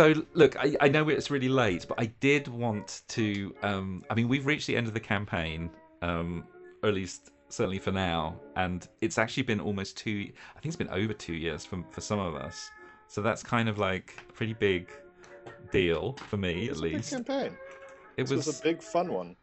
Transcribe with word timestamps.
So 0.00 0.14
look, 0.32 0.56
I, 0.56 0.74
I 0.80 0.88
know 0.88 1.10
it's 1.10 1.30
really 1.30 1.50
late, 1.50 1.84
but 1.86 2.00
I 2.00 2.06
did 2.20 2.48
want 2.48 3.02
to. 3.08 3.54
Um, 3.62 4.02
I 4.08 4.14
mean, 4.14 4.28
we've 4.28 4.46
reached 4.46 4.66
the 4.66 4.74
end 4.74 4.86
of 4.86 4.94
the 4.94 5.00
campaign, 5.00 5.68
um, 6.00 6.46
or 6.82 6.88
at 6.88 6.94
least 6.94 7.32
certainly 7.50 7.78
for 7.78 7.92
now, 7.92 8.40
and 8.56 8.88
it's 9.02 9.18
actually 9.18 9.42
been 9.42 9.60
almost 9.60 9.98
two. 9.98 10.32
I 10.56 10.60
think 10.60 10.72
it's 10.72 10.76
been 10.76 10.88
over 10.88 11.12
two 11.12 11.34
years 11.34 11.66
for 11.66 11.84
for 11.90 12.00
some 12.00 12.18
of 12.18 12.34
us. 12.34 12.70
So 13.08 13.20
that's 13.20 13.42
kind 13.42 13.68
of 13.68 13.76
like 13.76 14.24
a 14.26 14.32
pretty 14.32 14.54
big 14.54 14.90
deal 15.70 16.14
for 16.30 16.38
me, 16.38 16.70
at 16.70 16.78
a 16.78 16.80
big 16.80 16.94
least. 16.94 17.10
campaign. 17.10 17.54
It 18.16 18.26
This 18.26 18.46
was, 18.46 18.58
a 18.58 18.62
big 18.62 18.82
fun 18.82 19.12
one. 19.12 19.36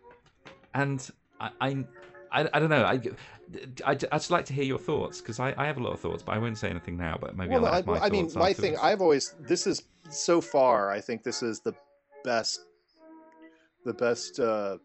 and 0.74 1.08
I, 1.40 1.52
I, 1.62 1.86
I, 2.32 2.50
I 2.52 2.60
don't 2.60 2.70
know. 2.72 2.84
I, 2.84 3.00
I, 3.86 3.92
I'd 3.92 4.00
just 4.00 4.32
like 4.32 4.46
to 4.46 4.54
hear 4.54 4.66
your 4.66 4.80
thoughts 4.80 5.22
because 5.22 5.40
I, 5.40 5.54
I 5.56 5.68
have 5.68 5.78
a 5.78 5.84
lot 5.84 5.94
of 5.94 6.00
thoughts, 6.00 6.24
but 6.24 6.34
I 6.34 6.40
won't 6.40 6.58
say 6.58 6.70
anything 6.70 6.98
now. 6.98 7.16
But 7.22 7.38
maybe 7.38 7.52
well, 7.52 7.68
I'll 7.68 7.74
I, 7.74 7.76
have 7.78 7.86
my 7.86 8.00
I 8.00 8.10
mean, 8.10 8.26
thoughts 8.26 8.36
my 8.36 8.54
thing. 8.54 8.76
I've 8.82 9.02
always. 9.02 9.36
This 9.40 9.68
is 9.68 9.84
so 10.10 10.42
far. 10.42 10.92
I 10.92 11.00
think 11.00 11.24
this 11.24 11.44
is 11.44 11.60
the 11.60 11.74
best, 12.24 12.66
the 13.86 13.94
best 13.94 14.40
uh, 14.40 14.78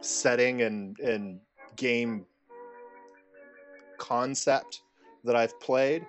setting 0.00 0.62
and 0.62 0.98
and 1.00 1.40
game 1.76 2.26
concept 3.98 4.82
that 5.24 5.36
I've 5.36 5.58
played. 5.60 6.04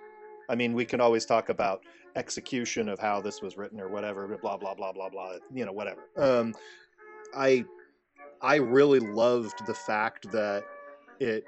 I 0.49 0.55
mean, 0.55 0.73
we 0.73 0.85
can 0.85 0.99
always 0.99 1.25
talk 1.25 1.49
about 1.49 1.81
execution 2.15 2.90
of 2.90 2.99
how 2.99 3.21
this 3.21 3.41
was 3.41 3.57
written 3.57 3.79
or 3.79 3.90
whatever, 3.90 4.27
blah 4.41 4.57
blah 4.57 4.73
blah 4.73 4.91
blah 4.91 5.09
blah. 5.09 5.37
You 5.53 5.65
know, 5.65 5.71
whatever. 5.71 6.01
Um, 6.18 6.53
I 7.35 7.65
I 8.41 8.55
really 8.55 8.99
loved 8.99 9.65
the 9.65 9.73
fact 9.73 10.31
that 10.31 10.63
it 11.20 11.45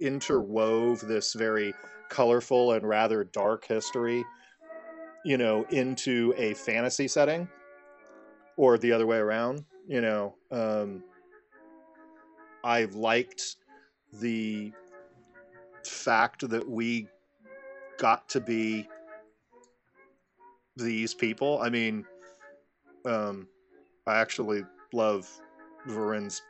interwove 0.00 1.00
this 1.00 1.34
very 1.34 1.74
colorful 2.08 2.72
and 2.72 2.86
rather 2.86 3.24
dark 3.24 3.66
history, 3.66 4.24
you 5.24 5.38
know, 5.38 5.64
into 5.70 6.34
a 6.36 6.54
fantasy 6.54 7.08
setting, 7.08 7.48
or 8.56 8.78
the 8.78 8.92
other 8.92 9.06
way 9.06 9.18
around. 9.18 9.64
You 9.86 10.00
know, 10.00 10.34
um, 10.50 11.02
I 12.64 12.84
liked 12.84 13.56
the 14.12 14.72
fact 15.84 16.48
that 16.48 16.68
we 16.68 17.08
got 17.98 18.28
to 18.30 18.40
be 18.40 18.88
these 20.76 21.14
people. 21.14 21.60
I 21.60 21.68
mean, 21.68 22.04
um, 23.04 23.48
I 24.06 24.16
actually 24.18 24.64
love 24.92 25.28
Varin's 25.86 26.42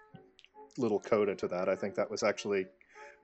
little 0.78 1.00
coda 1.00 1.34
to 1.34 1.48
that. 1.48 1.68
I 1.68 1.76
think 1.76 1.94
that 1.94 2.10
was 2.10 2.22
actually 2.22 2.66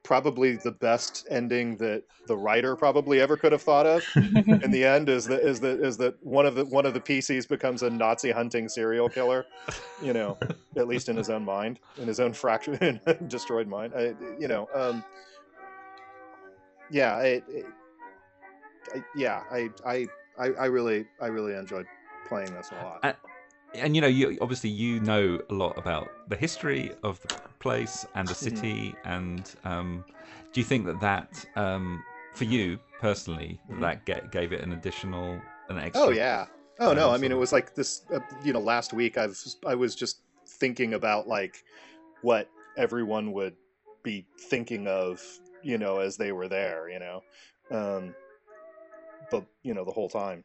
probably 0.02 0.56
the 0.56 0.70
best 0.70 1.27
ending 1.30 1.77
that 1.78 2.02
the 2.27 2.36
writer 2.36 2.77
probably 2.77 3.20
ever 3.20 3.36
could 3.36 3.52
have 3.52 3.62
thought 3.62 3.86
of. 3.86 4.05
In 4.16 4.70
the 4.70 4.84
end, 4.84 5.08
is 5.08 5.27
that 5.27 5.40
is 5.40 5.60
that 5.60 5.80
is 5.80 5.96
that 5.98 6.14
one 6.24 6.46
of 6.46 6.55
the 6.55 6.64
one 6.64 6.86
of 6.86 6.94
the 6.94 7.00
PCs 7.00 7.48
becomes 7.48 7.82
a 7.82 7.90
Nazi 7.90 8.30
hunting 8.30 8.68
serial 8.68 9.08
killer. 9.08 9.46
You 10.02 10.12
know, 10.12 10.38
at 10.77 10.88
least 10.88 11.08
in 11.08 11.16
his 11.16 11.30
own 11.30 11.44
mind, 11.44 11.80
in 11.96 12.06
his 12.06 12.20
own 12.20 12.32
fractured, 12.32 12.80
and 13.06 13.28
destroyed 13.28 13.68
mind. 13.68 13.92
I, 13.96 14.14
you 14.38 14.48
know, 14.48 14.68
um, 14.74 15.05
yeah, 16.90 17.14
I, 17.14 17.42
I, 18.94 19.02
yeah, 19.16 19.42
I, 19.50 19.70
I, 19.84 20.06
I, 20.38 20.46
I 20.60 20.66
really, 20.66 21.06
I 21.20 21.27
really 21.27 21.55
enjoyed 21.55 21.86
playing 22.28 22.52
this 22.55 22.70
a 22.70 22.84
lot. 22.84 23.00
Uh, 23.02 23.12
and 23.74 23.94
you 23.94 24.00
know, 24.00 24.08
you 24.08 24.38
obviously 24.41 24.70
you 24.70 25.01
know 25.01 25.40
a 25.51 25.55
lot 25.55 25.77
about 25.79 26.11
the 26.29 26.36
history 26.36 26.92
of 27.02 27.20
the 27.23 27.29
place 27.58 28.06
and 28.14 28.29
the 28.29 28.34
Mm-hmm. 28.34 28.56
city, 28.56 28.95
and 29.05 29.55
um, 29.64 30.05
do 30.52 30.61
you 30.61 30.64
think 30.64 30.86
that 30.86 31.01
that 31.01 31.45
um, 31.56 32.05
for 32.34 32.45
you 32.45 32.79
personally 33.01 33.58
Mhm. 33.70 33.80
that 33.80 34.05
get, 34.05 34.30
gave 34.30 34.52
it 34.52 34.62
an 34.62 34.73
additional 34.73 35.40
an 35.68 35.79
extra? 35.79 36.06
Oh 36.06 36.11
yeah. 36.11 36.46
Oh 36.80 36.92
no, 36.92 37.11
I 37.11 37.18
mean 37.18 37.33
it 37.33 37.39
was 37.39 37.52
like 37.52 37.74
this. 37.74 38.02
Uh, 38.12 38.20
you 38.42 38.52
know, 38.52 38.61
last 38.61 38.92
week 38.92 39.18
I've 39.18 39.39
I 39.67 39.74
was 39.74 39.95
just 39.95 40.20
thinking 40.46 40.95
about 40.95 41.29
like 41.29 41.64
what 42.23 42.48
everyone 42.77 43.33
would 43.33 43.55
be 44.02 44.24
thinking 44.48 44.86
of, 44.86 45.20
you 45.62 45.77
know, 45.79 45.98
as 45.98 46.17
they 46.17 46.33
were 46.33 46.48
there, 46.48 46.89
you 46.89 47.00
know, 47.00 47.23
um, 47.70 48.14
but 49.30 49.45
you 49.62 49.74
know 49.74 49.85
the 49.85 49.90
whole 49.92 50.08
time, 50.08 50.45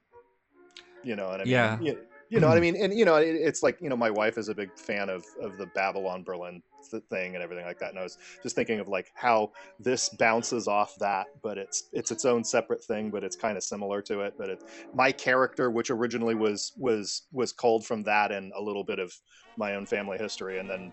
you 1.04 1.16
know, 1.16 1.30
and 1.30 1.42
I 1.42 1.46
mean, 1.46 1.52
Yeah. 1.52 1.78
you, 1.80 1.98
you 2.34 2.40
know 2.40 2.48
what 2.48 2.58
I 2.58 2.62
hmm. 2.62 2.74
mean, 2.74 2.84
and 2.84 2.98
you 2.98 3.06
know 3.06 3.18
it, 3.18 3.36
it's 3.36 3.62
like 3.62 3.80
you 3.80 3.90
know 3.90 3.96
my 3.96 4.10
wife 4.10 4.40
is 4.40 4.50
a 4.50 4.56
big 4.56 4.76
fan 4.76 5.08
of 5.08 5.24
of 5.40 5.58
the 5.58 5.68
Babylon 5.68 6.24
Berlin 6.24 6.64
th- 6.90 7.04
thing 7.12 7.36
and 7.36 7.44
everything 7.44 7.64
like 7.64 7.78
that, 7.78 7.92
and 7.92 8.00
I 8.00 8.04
was 8.04 8.18
just 8.42 8.56
thinking 8.56 8.80
of 8.80 8.88
like 8.88 9.12
how 9.14 9.52
this 9.80 10.10
bounces 10.10 10.68
off 10.68 10.96
that, 11.00 11.28
but 11.44 11.60
it's 11.60 11.90
it's 11.94 12.10
its 12.10 12.26
own 12.26 12.44
separate 12.44 12.84
thing, 12.84 13.12
but 13.12 13.24
it's 13.24 13.36
kind 13.36 13.56
of 13.56 13.64
similar 13.64 14.02
to 14.04 14.22
it, 14.22 14.34
but 14.36 14.50
it 14.50 14.64
my 14.96 15.12
character 15.12 15.70
which 15.70 15.92
originally 15.92 16.34
was 16.34 16.74
was 16.76 17.28
was 17.32 17.54
culled 17.54 17.86
from 17.86 18.02
that 18.04 18.32
and 18.32 18.52
a 18.58 18.62
little 18.62 18.84
bit 18.84 18.98
of 18.98 19.14
my 19.56 19.76
own 19.76 19.86
family 19.86 20.18
history 20.18 20.58
and 20.58 20.68
then 20.68 20.92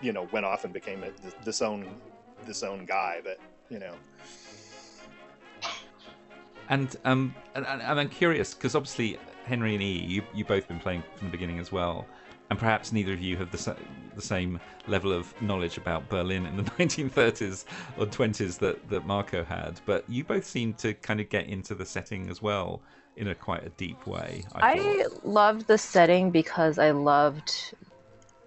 you 0.00 0.12
know 0.12 0.28
went 0.32 0.44
off 0.44 0.64
and 0.64 0.72
became 0.72 1.04
this 1.44 1.62
own 1.62 1.86
this 2.46 2.64
own 2.64 2.84
guy 2.84 3.20
but 3.22 3.38
you 3.68 3.78
know 3.78 3.94
And 6.68 6.94
um, 7.04 7.34
and, 7.54 7.66
and 7.66 7.82
I'm 7.82 8.08
curious 8.08 8.54
because 8.54 8.74
obviously 8.74 9.18
Henry 9.44 9.74
and 9.74 9.82
E, 9.82 10.04
you 10.04 10.22
you 10.34 10.44
both 10.44 10.68
been 10.68 10.80
playing 10.80 11.02
from 11.16 11.28
the 11.28 11.32
beginning 11.32 11.58
as 11.58 11.72
well, 11.72 12.06
and 12.50 12.58
perhaps 12.58 12.92
neither 12.92 13.12
of 13.14 13.20
you 13.20 13.36
have 13.38 13.50
the 13.50 13.58
sa- 13.58 13.74
the 14.14 14.22
same 14.22 14.60
level 14.86 15.12
of 15.12 15.40
knowledge 15.40 15.78
about 15.78 16.08
Berlin 16.08 16.44
in 16.46 16.56
the 16.56 16.62
1930s 16.78 17.64
or 17.96 18.06
20s 18.06 18.58
that 18.58 18.88
that 18.90 19.06
Marco 19.06 19.44
had, 19.44 19.80
but 19.86 20.04
you 20.08 20.24
both 20.24 20.44
seem 20.44 20.74
to 20.74 20.94
kind 20.94 21.20
of 21.20 21.28
get 21.28 21.46
into 21.46 21.74
the 21.74 21.86
setting 21.86 22.28
as 22.28 22.42
well 22.42 22.82
in 23.16 23.28
a 23.28 23.34
quite 23.34 23.64
a 23.64 23.70
deep 23.70 24.06
way. 24.06 24.44
I, 24.54 24.74
I 24.78 25.06
loved 25.24 25.66
the 25.66 25.78
setting 25.78 26.30
because 26.30 26.78
I 26.78 26.92
loved 26.92 27.74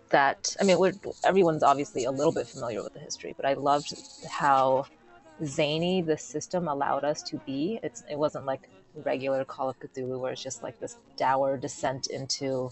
that. 0.10 0.56
I 0.62 0.64
mean, 0.64 0.80
we're, 0.80 0.94
everyone's 1.24 1.64
obviously 1.64 2.06
a 2.06 2.12
little 2.12 2.32
bit 2.32 2.48
familiar 2.48 2.82
with 2.82 2.94
the 2.94 3.00
history, 3.00 3.34
but 3.36 3.46
I 3.46 3.54
loved 3.54 3.94
how 4.30 4.86
zany 5.46 6.02
the 6.02 6.18
system 6.18 6.68
allowed 6.68 7.04
us 7.04 7.22
to 7.24 7.38
be. 7.46 7.80
It's 7.84 8.04
it 8.10 8.18
wasn't 8.18 8.46
like 8.46 8.70
regular 8.96 9.46
Call 9.46 9.70
of 9.70 9.80
Cthulhu 9.80 10.20
where 10.20 10.32
it's 10.34 10.44
just 10.44 10.64
like 10.64 10.80
this 10.80 10.98
dour 11.18 11.58
descent 11.58 12.08
into 12.08 12.72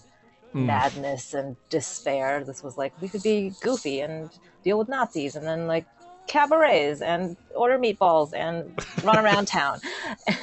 Mm. 0.52 0.66
madness 0.66 1.32
and 1.32 1.54
despair. 1.68 2.42
This 2.42 2.64
was 2.64 2.76
like 2.76 2.92
we 3.00 3.08
could 3.08 3.22
be 3.22 3.52
goofy 3.60 4.00
and 4.00 4.28
deal 4.64 4.78
with 4.80 4.88
Nazis 4.88 5.36
and 5.36 5.46
then 5.46 5.68
like 5.68 5.86
cabarets 6.26 7.02
and 7.02 7.36
order 7.54 7.78
meatballs 7.78 8.34
and 8.34 8.72
run 9.04 9.16
around 9.24 9.46
town, 9.46 9.78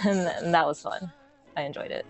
and, 0.06 0.20
and 0.20 0.54
that 0.54 0.66
was 0.66 0.82
fun. 0.82 1.12
I 1.58 1.64
enjoyed 1.64 1.92
it. 1.92 2.06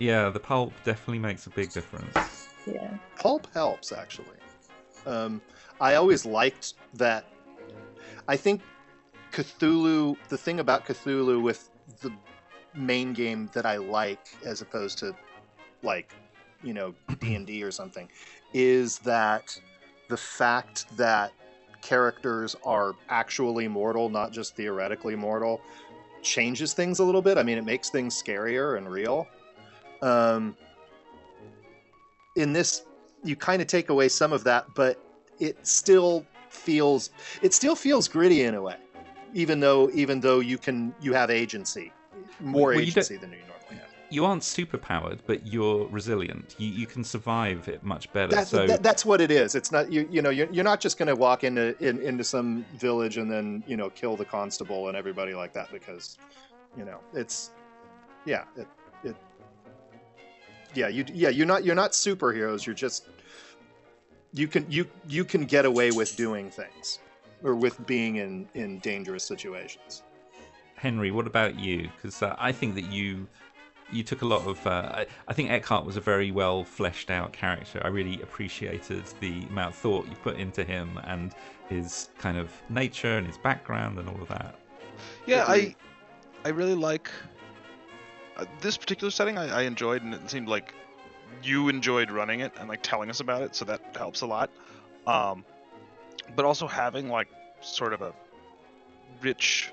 Yeah, 0.00 0.30
the 0.30 0.40
pulp 0.40 0.72
definitely 0.82 1.20
makes 1.20 1.46
a 1.46 1.50
big 1.50 1.70
difference. 1.70 2.48
Yeah. 2.66 2.90
pulp 3.16 3.46
helps 3.54 3.92
actually 3.92 4.26
um, 5.06 5.40
i 5.80 5.94
always 5.94 6.26
liked 6.26 6.74
that 6.94 7.24
i 8.26 8.36
think 8.36 8.60
cthulhu 9.32 10.16
the 10.28 10.38
thing 10.38 10.60
about 10.60 10.86
cthulhu 10.86 11.42
with 11.42 11.70
the 12.00 12.12
main 12.74 13.12
game 13.12 13.50
that 13.52 13.66
i 13.66 13.76
like 13.76 14.28
as 14.44 14.60
opposed 14.60 14.98
to 14.98 15.14
like 15.82 16.14
you 16.62 16.74
know 16.74 16.94
d&d 17.20 17.62
or 17.62 17.70
something 17.70 18.08
is 18.52 18.98
that 19.00 19.58
the 20.08 20.16
fact 20.16 20.84
that 20.96 21.32
characters 21.82 22.56
are 22.64 22.94
actually 23.08 23.68
mortal 23.68 24.08
not 24.08 24.32
just 24.32 24.56
theoretically 24.56 25.14
mortal 25.14 25.60
changes 26.22 26.72
things 26.74 26.98
a 26.98 27.04
little 27.04 27.22
bit. 27.22 27.38
I 27.38 27.42
mean 27.42 27.58
it 27.58 27.64
makes 27.64 27.90
things 27.90 28.20
scarier 28.20 28.76
and 28.76 28.90
real. 28.90 29.26
Um, 30.02 30.56
in 32.36 32.52
this 32.52 32.84
you 33.24 33.34
kind 33.34 33.60
of 33.60 33.66
take 33.66 33.88
away 33.88 34.08
some 34.08 34.32
of 34.32 34.44
that 34.44 34.66
but 34.74 35.02
it 35.40 35.66
still 35.66 36.24
feels 36.50 37.10
it 37.42 37.52
still 37.52 37.74
feels 37.74 38.06
gritty 38.06 38.44
in 38.44 38.54
a 38.54 38.62
way 38.62 38.76
even 39.32 39.60
though 39.60 39.90
even 39.90 40.20
though 40.20 40.40
you 40.40 40.58
can 40.58 40.94
you 41.00 41.12
have 41.12 41.30
agency 41.30 41.92
more 42.40 42.68
Well, 42.68 42.80
you 42.80 42.82
agency 42.82 43.16
than 43.16 43.30
you 43.32 43.38
normally 43.38 43.76
have 43.76 43.88
You 44.10 44.24
aren't 44.24 44.42
superpowered, 44.42 45.18
but 45.26 45.46
you're 45.46 45.86
resilient. 45.88 46.54
You 46.58 46.68
you 46.68 46.86
can 46.86 47.04
survive 47.04 47.68
it 47.68 47.82
much 47.82 48.12
better. 48.12 48.34
that's, 48.34 48.50
so 48.50 48.66
that, 48.66 48.82
that's 48.82 49.04
what 49.04 49.20
it 49.20 49.30
is 49.30 49.54
it's 49.54 49.72
not 49.72 49.92
you 49.92 50.08
you 50.10 50.22
know 50.22 50.30
you're, 50.30 50.50
you're 50.50 50.64
not 50.64 50.80
just 50.80 50.98
going 50.98 51.08
to 51.08 51.16
walk 51.16 51.44
into 51.44 51.76
in, 51.86 52.00
into 52.02 52.24
some 52.24 52.64
village 52.76 53.16
and 53.18 53.30
then 53.30 53.62
you 53.66 53.76
know 53.76 53.90
kill 53.90 54.16
the 54.16 54.24
constable 54.24 54.88
and 54.88 54.96
everybody 54.96 55.34
like 55.34 55.52
that 55.52 55.70
because 55.72 56.18
you 56.76 56.84
know 56.84 57.00
it's 57.14 57.50
yeah 58.24 58.44
it, 58.56 58.66
it 59.04 59.16
yeah 60.74 60.88
you 60.88 61.04
yeah 61.12 61.28
you're 61.28 61.46
not 61.46 61.64
you're 61.64 61.74
not 61.74 61.92
superheroes 61.92 62.66
you're 62.66 62.74
just 62.74 63.06
you 64.34 64.46
can 64.46 64.66
you 64.70 64.86
you 65.08 65.24
can 65.24 65.44
get 65.44 65.64
away 65.64 65.90
with 65.90 66.14
doing 66.16 66.50
things 66.50 66.98
or 67.42 67.54
with 67.54 67.84
being 67.86 68.16
in 68.16 68.48
in 68.54 68.78
dangerous 68.80 69.24
situations 69.24 70.02
Henry, 70.78 71.10
what 71.10 71.26
about 71.26 71.58
you? 71.58 71.88
Because 71.96 72.22
uh, 72.22 72.36
I 72.38 72.52
think 72.52 72.76
that 72.76 72.90
you 72.90 73.26
you 73.90 74.02
took 74.02 74.22
a 74.22 74.26
lot 74.26 74.46
of. 74.46 74.64
Uh, 74.66 74.90
I, 74.94 75.06
I 75.26 75.32
think 75.32 75.50
Eckhart 75.50 75.84
was 75.84 75.96
a 75.96 76.00
very 76.00 76.30
well 76.30 76.64
fleshed 76.64 77.10
out 77.10 77.32
character. 77.32 77.80
I 77.84 77.88
really 77.88 78.22
appreciated 78.22 79.04
the 79.20 79.42
amount 79.50 79.74
of 79.74 79.76
thought 79.76 80.06
you 80.06 80.14
put 80.22 80.36
into 80.36 80.64
him 80.64 80.98
and 81.04 81.34
his 81.68 82.10
kind 82.18 82.38
of 82.38 82.50
nature 82.68 83.18
and 83.18 83.26
his 83.26 83.38
background 83.38 83.98
and 83.98 84.08
all 84.08 84.22
of 84.22 84.28
that. 84.28 84.54
Yeah, 85.26 85.44
I 85.48 85.74
I 86.44 86.50
really 86.50 86.74
like 86.74 87.10
uh, 88.36 88.44
this 88.60 88.76
particular 88.76 89.10
setting 89.10 89.36
I, 89.36 89.60
I 89.60 89.62
enjoyed, 89.62 90.02
and 90.02 90.14
it 90.14 90.30
seemed 90.30 90.48
like 90.48 90.74
you 91.42 91.68
enjoyed 91.68 92.10
running 92.10 92.40
it 92.40 92.52
and 92.58 92.68
like 92.68 92.82
telling 92.82 93.10
us 93.10 93.18
about 93.18 93.42
it, 93.42 93.56
so 93.56 93.64
that 93.64 93.96
helps 93.96 94.20
a 94.20 94.26
lot. 94.26 94.50
Um, 95.06 95.44
but 96.36 96.44
also 96.44 96.66
having 96.66 97.08
like 97.08 97.28
sort 97.60 97.92
of 97.92 98.02
a 98.02 98.12
rich 99.20 99.72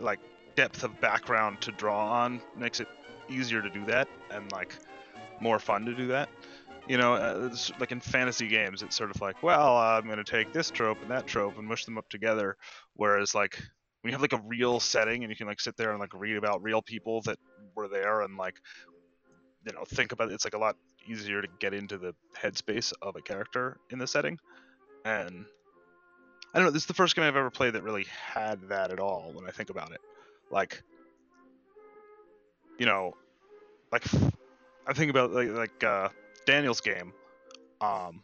like 0.00 0.20
depth 0.54 0.84
of 0.84 1.00
background 1.00 1.60
to 1.60 1.72
draw 1.72 2.24
on 2.24 2.40
makes 2.56 2.80
it 2.80 2.88
easier 3.28 3.60
to 3.60 3.70
do 3.70 3.84
that 3.84 4.08
and 4.30 4.50
like 4.52 4.76
more 5.40 5.58
fun 5.58 5.84
to 5.84 5.94
do 5.94 6.06
that. 6.08 6.28
You 6.88 6.98
know 6.98 7.14
uh, 7.14 7.48
it's 7.50 7.72
like 7.80 7.90
in 7.90 8.00
fantasy 8.00 8.46
games 8.46 8.82
it's 8.82 8.96
sort 8.96 9.10
of 9.10 9.20
like 9.20 9.42
well 9.42 9.76
uh, 9.76 9.98
i'm 9.98 10.04
going 10.04 10.18
to 10.18 10.24
take 10.24 10.52
this 10.52 10.70
trope 10.70 11.02
and 11.02 11.10
that 11.10 11.26
trope 11.26 11.58
and 11.58 11.66
mush 11.66 11.84
them 11.84 11.98
up 11.98 12.08
together 12.08 12.56
whereas 12.94 13.34
like 13.34 13.60
when 14.02 14.10
you 14.10 14.12
have 14.12 14.22
like 14.22 14.32
a 14.32 14.42
real 14.46 14.78
setting 14.78 15.24
and 15.24 15.30
you 15.32 15.36
can 15.36 15.48
like 15.48 15.58
sit 15.58 15.76
there 15.76 15.90
and 15.90 15.98
like 15.98 16.14
read 16.14 16.36
about 16.36 16.62
real 16.62 16.80
people 16.80 17.22
that 17.22 17.40
were 17.74 17.88
there 17.88 18.20
and 18.20 18.36
like 18.36 18.54
you 19.66 19.72
know 19.72 19.82
think 19.84 20.12
about 20.12 20.30
it 20.30 20.34
it's 20.34 20.44
like 20.44 20.54
a 20.54 20.58
lot 20.58 20.76
easier 21.08 21.42
to 21.42 21.48
get 21.58 21.74
into 21.74 21.98
the 21.98 22.14
headspace 22.40 22.92
of 23.02 23.16
a 23.16 23.20
character 23.20 23.78
in 23.90 23.98
the 23.98 24.06
setting 24.06 24.38
and 25.06 25.44
i 26.52 26.58
don't 26.58 26.66
know 26.66 26.70
this 26.72 26.82
is 26.82 26.86
the 26.86 26.94
first 26.94 27.14
game 27.14 27.24
i've 27.24 27.36
ever 27.36 27.50
played 27.50 27.74
that 27.74 27.82
really 27.82 28.04
had 28.34 28.60
that 28.68 28.90
at 28.90 28.98
all 28.98 29.30
when 29.34 29.46
i 29.46 29.50
think 29.50 29.70
about 29.70 29.92
it 29.92 30.00
like 30.50 30.82
you 32.78 32.86
know 32.86 33.14
like 33.92 34.04
I 34.88 34.92
think 34.92 35.10
about 35.10 35.32
like 35.32 35.48
like 35.50 35.82
uh 35.84 36.08
daniel's 36.46 36.80
game 36.80 37.12
um 37.80 38.22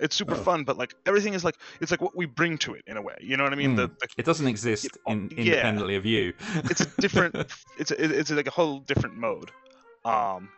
it's 0.00 0.14
super 0.16 0.34
Oh. 0.34 0.42
fun 0.42 0.64
but 0.64 0.76
like 0.76 0.94
everything 1.06 1.34
is 1.34 1.44
like 1.44 1.56
it's 1.80 1.90
like 1.90 2.00
what 2.00 2.16
we 2.16 2.26
bring 2.26 2.58
to 2.58 2.74
it 2.74 2.82
in 2.86 2.96
a 2.96 3.02
way 3.02 3.16
you 3.20 3.36
know 3.36 3.44
what 3.44 3.52
i 3.52 3.56
mean 3.56 3.74
Mm. 3.74 3.76
the 3.76 3.90
It 4.16 4.24
doesn't 4.24 4.46
exist 4.46 4.96
in, 5.06 5.28
Yeah. 5.30 5.38
independently 5.44 5.96
of 5.96 6.04
you. 6.06 6.34
it's 6.64 6.80
a 6.80 6.86
different 7.00 7.34
it's 7.78 7.90
a, 7.90 8.18
it's 8.18 8.30
like 8.30 8.46
a 8.46 8.50
whole 8.52 8.80
different 8.80 9.16
mode 9.16 9.50
um 10.04 10.48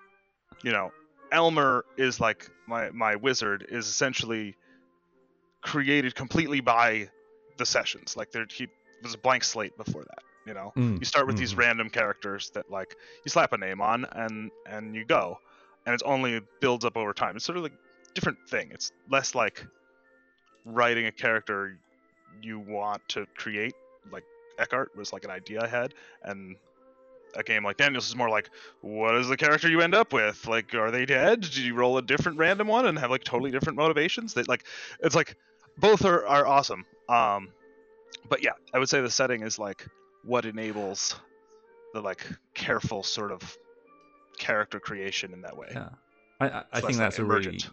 you 0.62 0.72
know 0.72 0.90
elmer 1.32 1.84
is 1.96 2.20
like 2.20 2.50
my 2.66 2.90
my 2.90 3.16
wizard 3.16 3.66
is 3.68 3.86
essentially 3.86 4.56
created 5.62 6.14
completely 6.14 6.60
by 6.60 7.08
the 7.58 7.66
sessions 7.66 8.16
like 8.16 8.30
there 8.32 8.46
he 8.50 8.68
was 9.02 9.14
a 9.14 9.18
blank 9.18 9.44
slate 9.44 9.76
before 9.76 10.04
that 10.04 10.22
you 10.46 10.54
know 10.54 10.72
Mm, 10.76 10.98
you 10.98 11.04
start 11.04 11.26
with 11.26 11.36
these 11.36 11.54
mhm. 11.54 11.58
random 11.58 11.90
characters 11.90 12.50
that 12.54 12.70
like 12.70 12.96
you 13.24 13.28
slap 13.30 13.52
a 13.52 13.58
name 13.58 13.80
on 13.80 14.06
and 14.12 14.50
and 14.66 14.94
you 14.94 15.04
go 15.04 15.38
and 15.86 15.94
it's 15.94 16.02
only 16.02 16.40
builds 16.60 16.84
up 16.84 16.96
over 16.96 17.12
time 17.12 17.36
it's 17.36 17.44
sort 17.44 17.58
of 17.58 17.62
like 17.62 17.74
different 18.14 18.38
thing 18.48 18.70
it's 18.72 18.92
less 19.10 19.34
like 19.34 19.64
writing 20.64 21.06
a 21.06 21.12
character 21.12 21.78
you 22.42 22.58
want 22.58 23.06
to 23.08 23.26
create 23.36 23.74
like 24.10 24.24
Eckhart 24.58 24.94
was 24.96 25.12
like 25.12 25.24
an 25.24 25.30
idea 25.30 25.62
I 25.62 25.66
had, 25.66 25.94
and 26.22 26.56
a 27.34 27.42
game 27.42 27.64
like 27.64 27.76
Daniels 27.76 28.08
is 28.08 28.16
more 28.16 28.28
like, 28.28 28.50
what 28.82 29.14
is 29.16 29.28
the 29.28 29.36
character 29.36 29.68
you 29.68 29.80
end 29.80 29.94
up 29.94 30.12
with? 30.12 30.46
Like, 30.46 30.74
are 30.74 30.90
they 30.90 31.06
dead? 31.06 31.40
Did 31.40 31.56
you 31.56 31.74
roll 31.74 31.96
a 31.98 32.02
different 32.02 32.38
random 32.38 32.66
one 32.68 32.86
and 32.86 32.98
have 32.98 33.10
like 33.10 33.24
totally 33.24 33.50
different 33.50 33.76
motivations? 33.78 34.34
That 34.34 34.48
like, 34.48 34.64
it's 35.00 35.14
like 35.14 35.36
both 35.80 36.04
are 36.04 36.26
are 36.26 36.46
awesome. 36.46 36.84
Um, 37.08 37.48
but 38.28 38.42
yeah, 38.42 38.52
I 38.72 38.78
would 38.78 38.88
say 38.88 39.00
the 39.00 39.10
setting 39.10 39.42
is 39.42 39.58
like 39.58 39.86
what 40.24 40.44
enables 40.44 41.16
the 41.94 42.00
like 42.00 42.24
careful 42.54 43.02
sort 43.02 43.32
of 43.32 43.56
character 44.38 44.78
creation 44.80 45.32
in 45.32 45.42
that 45.42 45.56
way. 45.56 45.68
Yeah, 45.72 45.88
I, 46.40 46.48
I, 46.48 46.64
I 46.74 46.80
think 46.80 46.98
that's 46.98 47.18
a 47.18 47.24
really 47.24 47.46
emergent. 47.46 47.70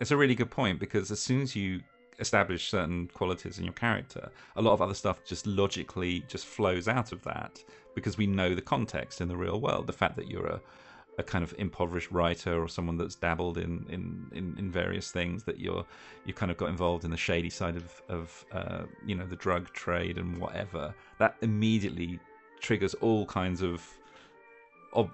it's 0.00 0.10
a 0.10 0.16
really 0.16 0.34
good 0.34 0.50
point 0.50 0.78
because 0.78 1.10
as 1.10 1.20
soon 1.20 1.40
as 1.42 1.56
you 1.56 1.80
establish 2.20 2.70
certain 2.70 3.08
qualities 3.08 3.58
in 3.58 3.64
your 3.64 3.74
character, 3.74 4.30
a 4.56 4.62
lot 4.62 4.72
of 4.72 4.82
other 4.82 4.94
stuff 4.94 5.24
just 5.24 5.46
logically 5.46 6.20
just 6.28 6.46
flows 6.46 6.88
out 6.88 7.12
of 7.12 7.22
that 7.22 7.62
because 7.94 8.18
we 8.18 8.26
know 8.26 8.54
the 8.54 8.62
context 8.62 9.20
in 9.20 9.28
the 9.28 9.36
real 9.36 9.60
world. 9.60 9.86
The 9.86 9.92
fact 9.92 10.16
that 10.16 10.28
you're 10.28 10.46
a 10.46 10.60
a 11.18 11.22
kind 11.22 11.44
of 11.44 11.54
impoverished 11.58 12.10
writer 12.10 12.60
or 12.60 12.68
someone 12.68 12.96
that's 12.96 13.14
dabbled 13.14 13.58
in, 13.58 13.86
in, 13.88 14.26
in, 14.32 14.54
in 14.58 14.70
various 14.70 15.10
things 15.10 15.44
that 15.44 15.60
you're 15.60 15.84
you 16.24 16.34
kind 16.34 16.50
of 16.50 16.56
got 16.56 16.68
involved 16.68 17.04
in 17.04 17.10
the 17.10 17.16
shady 17.16 17.50
side 17.50 17.76
of 17.76 18.02
of 18.08 18.44
uh, 18.52 18.82
you 19.06 19.14
know 19.14 19.26
the 19.26 19.36
drug 19.36 19.72
trade 19.72 20.18
and 20.18 20.38
whatever 20.38 20.94
that 21.18 21.36
immediately 21.42 22.18
triggers 22.60 22.94
all 22.94 23.26
kinds 23.26 23.62
of 23.62 23.86
ob- 24.94 25.10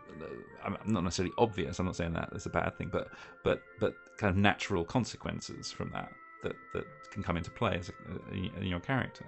I'm 0.64 0.76
not 0.87 1.05
necessarily 1.05 1.35
obvious. 1.38 1.79
I'm 1.79 1.87
not 1.87 1.97
saying 1.97 2.12
that 2.12 2.31
as 2.35 2.46
a 2.46 2.50
bad 2.50 2.76
thing, 2.76 2.88
but 2.91 3.08
but 3.43 3.62
but 3.79 3.94
kind 4.19 4.31
of 4.31 4.37
natural 4.37 4.85
consequences 4.85 5.70
from 5.70 5.91
that 5.91 6.12
that 6.43 6.56
that 6.75 6.85
can 7.11 7.23
come 7.23 7.37
into 7.37 7.50
play 7.50 7.76
as 7.79 7.91
a, 7.91 8.32
in 8.32 8.67
your 8.67 8.81
character. 8.81 9.25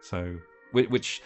So 0.00 0.36
which 0.72 1.22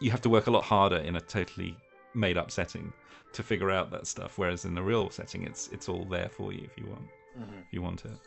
you 0.00 0.10
have 0.10 0.20
to 0.22 0.30
work 0.30 0.46
a 0.46 0.50
lot 0.50 0.64
harder 0.64 0.98
in 0.98 1.16
a 1.16 1.20
totally 1.20 1.76
made 2.16 2.36
up 2.36 2.50
setting 2.50 2.92
to 3.32 3.42
figure 3.42 3.70
out 3.70 3.90
that 3.90 4.06
stuff. 4.06 4.38
Whereas 4.38 4.64
in 4.64 4.74
the 4.74 4.82
real 4.82 5.10
setting, 5.10 5.44
it's 5.44 5.68
it's 5.68 5.88
all 5.88 6.04
there 6.04 6.28
for 6.28 6.52
you 6.52 6.62
if 6.64 6.76
you 6.76 6.88
want 6.90 7.06
if 7.36 7.72
you 7.72 7.82
want 7.82 8.04
it. 8.04 8.18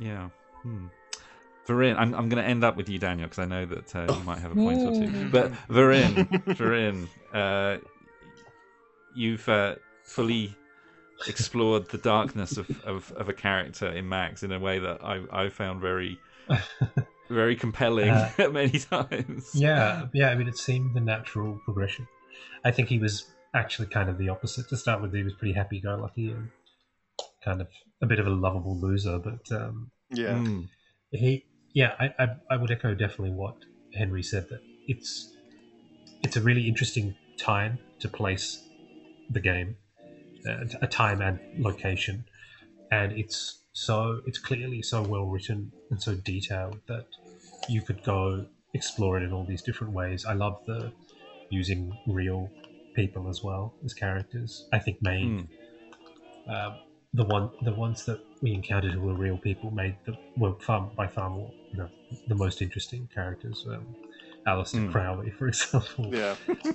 Yeah. 0.00 0.28
Hmm. 0.62 0.86
Varin, 1.66 1.96
I'm 1.96 2.14
I'm 2.14 2.28
going 2.28 2.42
to 2.42 2.48
end 2.48 2.64
up 2.64 2.76
with 2.76 2.88
you, 2.88 2.98
Daniel, 2.98 3.28
because 3.28 3.38
I 3.38 3.44
know 3.44 3.66
that 3.66 3.94
uh, 3.94 4.06
you 4.12 4.24
might 4.24 4.38
have 4.38 4.52
a 4.52 4.54
point 4.54 4.80
or 4.80 4.92
two. 4.92 5.28
But 5.30 5.52
Varin, 5.68 6.26
Varin, 6.56 7.08
uh, 7.34 7.78
you've 9.14 9.46
uh, 9.48 9.74
fully 10.02 10.56
explored 11.26 11.88
the 11.90 11.98
darkness 11.98 12.56
of, 12.56 12.70
of, 12.84 13.12
of 13.12 13.28
a 13.28 13.32
character 13.32 13.88
in 13.88 14.08
Max 14.08 14.42
in 14.42 14.52
a 14.52 14.58
way 14.58 14.78
that 14.78 15.04
I 15.04 15.22
I 15.30 15.48
found 15.50 15.80
very 15.80 16.18
very 17.28 17.54
compelling 17.54 18.08
Uh, 18.10 18.30
many 18.52 18.78
times. 18.78 19.50
Yeah, 19.54 20.06
yeah. 20.14 20.30
I 20.30 20.36
mean, 20.36 20.48
it 20.48 20.56
seemed 20.56 20.94
the 20.94 21.00
natural 21.00 21.60
progression. 21.64 22.08
I 22.64 22.70
think 22.70 22.88
he 22.88 22.98
was 22.98 23.30
actually 23.54 23.88
kind 23.88 24.08
of 24.08 24.18
the 24.18 24.28
opposite. 24.28 24.68
To 24.68 24.76
start 24.76 25.00
with, 25.00 25.14
he 25.14 25.22
was 25.22 25.34
pretty 25.34 25.54
happy-go-lucky 25.54 26.30
and 26.32 26.50
kind 27.44 27.60
of 27.60 27.68
a 28.02 28.06
bit 28.06 28.18
of 28.18 28.26
a 28.26 28.30
lovable 28.30 28.76
loser. 28.76 29.18
But 29.18 29.50
um, 29.52 29.90
Yeah. 30.10 30.34
Mm. 30.34 30.68
he, 31.10 31.44
yeah, 31.72 31.94
I, 31.98 32.14
I, 32.18 32.28
I 32.50 32.56
would 32.56 32.70
echo 32.70 32.94
definitely 32.94 33.30
what 33.30 33.56
Henry 33.94 34.22
said 34.22 34.48
that 34.50 34.60
it's 34.86 35.34
it's 36.22 36.36
a 36.36 36.40
really 36.40 36.66
interesting 36.68 37.14
time 37.38 37.78
to 38.00 38.08
place 38.08 38.62
the 39.30 39.40
game, 39.40 39.76
uh, 40.48 40.64
a 40.82 40.86
time 40.86 41.22
and 41.22 41.38
location, 41.58 42.24
and 42.90 43.12
it's 43.12 43.60
so 43.72 44.20
it's 44.26 44.38
clearly 44.38 44.82
so 44.82 45.02
well 45.02 45.26
written 45.26 45.72
and 45.90 46.02
so 46.02 46.14
detailed 46.14 46.80
that 46.88 47.06
you 47.68 47.82
could 47.82 48.02
go 48.02 48.46
explore 48.74 49.18
it 49.18 49.22
in 49.22 49.32
all 49.32 49.44
these 49.44 49.62
different 49.62 49.92
ways. 49.92 50.24
I 50.24 50.32
love 50.34 50.58
the 50.66 50.92
using 51.50 51.92
real 52.06 52.50
people 52.94 53.28
as 53.28 53.42
well 53.42 53.74
as 53.84 53.94
characters. 53.94 54.66
I 54.72 54.78
think 54.78 54.98
made 55.02 55.48
um, 56.48 56.76
the 57.14 57.24
one 57.24 57.50
the 57.62 57.74
ones 57.74 58.04
that 58.06 58.20
we 58.42 58.52
encountered 58.52 58.92
who 58.92 59.00
were 59.00 59.14
real 59.14 59.38
people 59.38 59.70
made 59.70 59.96
the 60.06 60.16
were 60.36 60.54
far 60.60 60.90
by 60.96 61.06
far 61.06 61.30
more 61.30 61.52
you 61.72 61.78
know 61.78 61.88
the 62.26 62.34
most 62.34 62.62
interesting 62.62 63.08
characters. 63.14 63.66
Um, 63.68 63.86
Aleister 64.46 64.86
Mm. 64.86 64.92
Crowley, 64.92 65.30
for 65.38 65.48
example. 65.48 66.14
Yeah. 66.14 66.34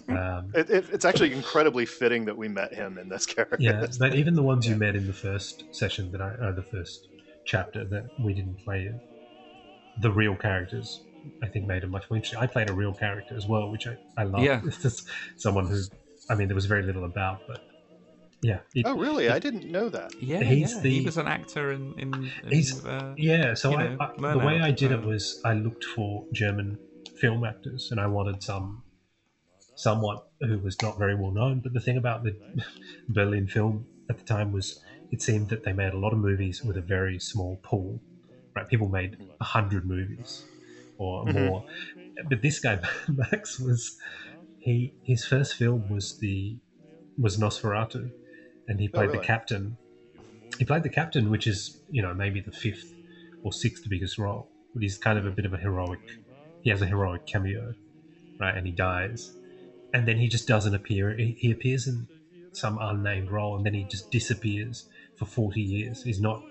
Um, 0.09 0.51
It, 0.53 0.69
it, 0.69 0.89
it's 0.91 1.05
actually 1.05 1.33
incredibly 1.33 1.85
fitting 1.85 2.25
that 2.25 2.37
we 2.37 2.47
met 2.47 2.73
him 2.73 2.97
in 2.99 3.09
this 3.09 3.25
character. 3.25 3.57
yeah, 3.59 3.87
but 3.99 4.15
even 4.15 4.35
the 4.35 4.43
ones 4.43 4.67
you 4.67 4.75
met 4.75 4.95
in 4.95 5.07
the 5.07 5.13
first 5.13 5.63
session 5.71 6.11
that 6.11 6.21
I, 6.21 6.29
uh, 6.33 6.51
the 6.51 6.63
first 6.63 7.07
chapter 7.45 7.83
that 7.85 8.05
we 8.19 8.33
didn't 8.33 8.63
play 8.63 8.85
in, 8.85 8.99
the 10.01 10.11
real 10.11 10.35
characters, 10.35 11.01
I 11.41 11.47
think 11.47 11.67
made 11.67 11.83
it 11.83 11.89
much 11.89 12.09
more 12.09 12.17
interesting. 12.17 12.39
I 12.39 12.47
played 12.47 12.69
a 12.69 12.73
real 12.73 12.93
character 12.93 13.35
as 13.35 13.47
well, 13.47 13.69
which 13.69 13.87
I, 13.87 13.97
I 14.17 14.23
love. 14.23 14.43
Yeah. 14.43 14.61
It's 14.65 14.81
just 14.81 15.07
someone 15.37 15.67
who, 15.67 15.79
I 16.29 16.35
mean, 16.35 16.47
there 16.47 16.55
was 16.55 16.65
very 16.65 16.83
little 16.83 17.05
about, 17.05 17.41
but 17.47 17.61
yeah. 18.41 18.59
It, 18.75 18.85
Oh, 18.85 18.97
really? 18.97 19.29
I 19.29 19.39
didn't 19.39 19.69
know 19.71 19.89
that. 19.89 20.11
Yeah, 20.19 20.41
He's 20.43 20.73
yeah. 20.75 20.81
the- 20.81 20.89
he 20.89 21.05
was 21.05 21.17
an 21.17 21.27
actor 21.27 21.71
in. 21.71 21.93
in, 21.97 22.13
in 22.43 22.49
He's- 22.49 22.83
uh, 22.85 23.13
Yeah, 23.17 23.53
so 23.53 23.73
I, 23.73 23.83
know, 23.83 23.97
I, 23.99 24.31
the 24.33 24.39
way 24.39 24.59
I 24.59 24.71
did 24.71 24.91
it 24.91 24.99
um, 24.99 25.05
was 25.05 25.39
I 25.45 25.53
looked 25.53 25.83
for 25.85 26.27
German 26.33 26.79
film 27.15 27.43
actors, 27.45 27.87
and 27.91 27.99
I 27.99 28.07
wanted 28.07 28.43
some 28.43 28.83
someone 29.75 30.17
who 30.41 30.59
was 30.59 30.81
not 30.81 30.97
very 30.99 31.15
well 31.15 31.31
known. 31.31 31.61
But 31.61 31.73
the 31.73 31.79
thing 31.79 31.97
about 31.97 32.23
the 32.23 32.35
Berlin 33.07 33.47
film 33.47 33.87
at 34.09 34.17
the 34.17 34.23
time 34.25 34.51
was 34.51 34.79
it 35.11 35.21
seemed 35.21 35.49
that 35.49 35.63
they 35.63 35.73
made 35.73 35.93
a 35.93 35.97
lot 35.97 36.11
of 36.13 36.19
movies 36.19 36.63
with 36.63 36.75
a 36.77 36.81
very 36.81 37.19
small 37.19 37.59
pool. 37.63 38.01
Right, 38.55 38.67
people 38.67 38.87
made 38.89 39.17
a 39.39 39.45
hundred 39.45 39.85
movies 39.85 40.43
or 41.03 41.25
Mhm. 41.25 41.33
more, 41.33 41.65
but 42.29 42.41
this 42.41 42.59
guy 42.59 42.79
Max 43.09 43.59
was 43.59 43.97
he 44.59 44.95
his 45.03 45.25
first 45.25 45.55
film 45.55 45.87
was 45.89 46.17
the 46.19 46.59
was 47.17 47.37
Nosferatu, 47.37 48.11
and 48.67 48.79
he 48.79 48.87
played 48.89 49.11
the 49.11 49.13
really? 49.13 49.27
captain. 49.27 49.77
He 50.59 50.65
played 50.65 50.83
the 50.83 50.89
captain, 50.89 51.29
which 51.29 51.47
is 51.47 51.81
you 51.89 52.01
know 52.01 52.13
maybe 52.13 52.41
the 52.41 52.51
fifth 52.51 52.93
or 53.43 53.51
sixth 53.53 53.83
biggest 53.89 54.17
role, 54.17 54.51
but 54.73 54.83
he's 54.83 54.97
kind 54.97 55.19
of 55.19 55.25
a 55.25 55.31
bit 55.31 55.45
of 55.45 55.53
a 55.53 55.57
heroic. 55.57 56.01
He 56.61 56.69
has 56.69 56.81
a 56.81 56.87
heroic 56.87 57.25
cameo, 57.25 57.75
right? 58.39 58.55
And 58.57 58.65
he 58.67 58.73
dies, 58.73 59.33
and 59.93 60.07
then 60.07 60.17
he 60.19 60.27
just 60.29 60.47
doesn't 60.47 60.75
appear. 60.75 61.15
He, 61.17 61.35
he 61.39 61.51
appears 61.51 61.87
in 61.87 62.07
some 62.53 62.77
unnamed 62.81 63.31
role, 63.31 63.55
and 63.57 63.65
then 63.65 63.73
he 63.73 63.85
just 63.85 64.11
disappears 64.11 64.87
for 65.15 65.25
forty 65.25 65.61
years. 65.61 66.03
He's 66.03 66.21
not. 66.21 66.45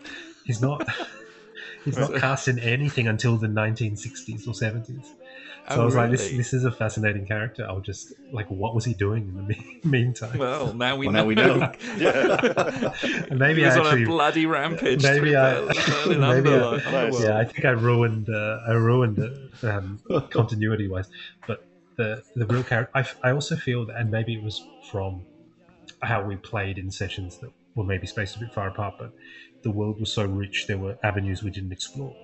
He's 0.44 0.60
not. 0.60 0.82
he's 1.84 1.98
not 1.98 2.14
cast 2.26 2.48
in 2.48 2.58
anything 2.58 3.06
until 3.08 3.36
the 3.36 3.46
1960s 3.48 4.46
or 4.46 4.52
70s. 4.52 5.04
So 5.68 5.76
Oh, 5.76 5.82
I 5.82 5.84
was 5.84 5.94
like, 5.94 6.10
this, 6.10 6.28
this 6.30 6.52
is 6.52 6.64
a 6.64 6.72
fascinating 6.72 7.24
character. 7.24 7.64
I'll 7.68 7.80
just 7.80 8.12
like, 8.32 8.50
what 8.50 8.74
was 8.74 8.84
he 8.84 8.94
doing 8.94 9.28
in 9.28 9.36
the 9.36 9.42
me- 9.44 9.80
meantime? 9.84 10.36
Well, 10.36 10.74
now 10.74 10.96
we 10.96 11.06
Well, 11.06 11.12
know. 11.14 11.20
now 11.20 11.26
we 11.26 11.34
know. 11.36 11.72
Yeah. 11.98 12.94
Maybe 13.30 13.60
he 13.60 13.66
was 13.66 13.76
I 13.76 13.80
on 13.80 13.86
actually, 13.86 14.02
a 14.02 14.06
bloody 14.06 14.46
rampage. 14.46 15.02
maybe 15.04 15.36
I- 15.36 15.60
Berlin 16.04 16.20
maybe 16.20 16.50
I- 16.50 16.90
Nice. 16.90 17.22
Yeah, 17.22 17.38
I 17.38 17.44
think 17.44 17.64
I 17.64 17.70
ruined, 17.70 18.28
uh, 18.28 18.58
I 18.66 18.72
ruined 18.72 19.18
it 19.20 19.64
um, 19.64 20.00
continuity 20.30 20.88
wise. 20.88 21.08
But 21.46 21.64
the 21.96 22.24
the 22.34 22.46
real 22.46 22.64
character, 22.64 22.90
I 23.22 23.30
also 23.30 23.54
feel 23.54 23.86
that, 23.86 23.96
and 24.00 24.10
maybe 24.10 24.34
it 24.34 24.42
was 24.42 24.60
from 24.90 25.24
how 26.02 26.24
we 26.24 26.34
played 26.36 26.76
in 26.76 26.90
sessions 26.90 27.38
that 27.38 27.52
were 27.74 27.84
maybe 27.84 28.06
spaced 28.06 28.36
a 28.36 28.40
bit 28.40 28.52
far 28.52 28.68
apart, 28.68 28.94
but 28.98 29.12
the 29.62 29.70
world 29.70 29.98
was 30.00 30.12
so 30.12 30.24
rich, 30.24 30.66
there 30.66 30.78
were 30.78 30.98
avenues 31.02 31.42
we 31.42 31.50
didn't 31.50 31.72
explore. 31.72 32.14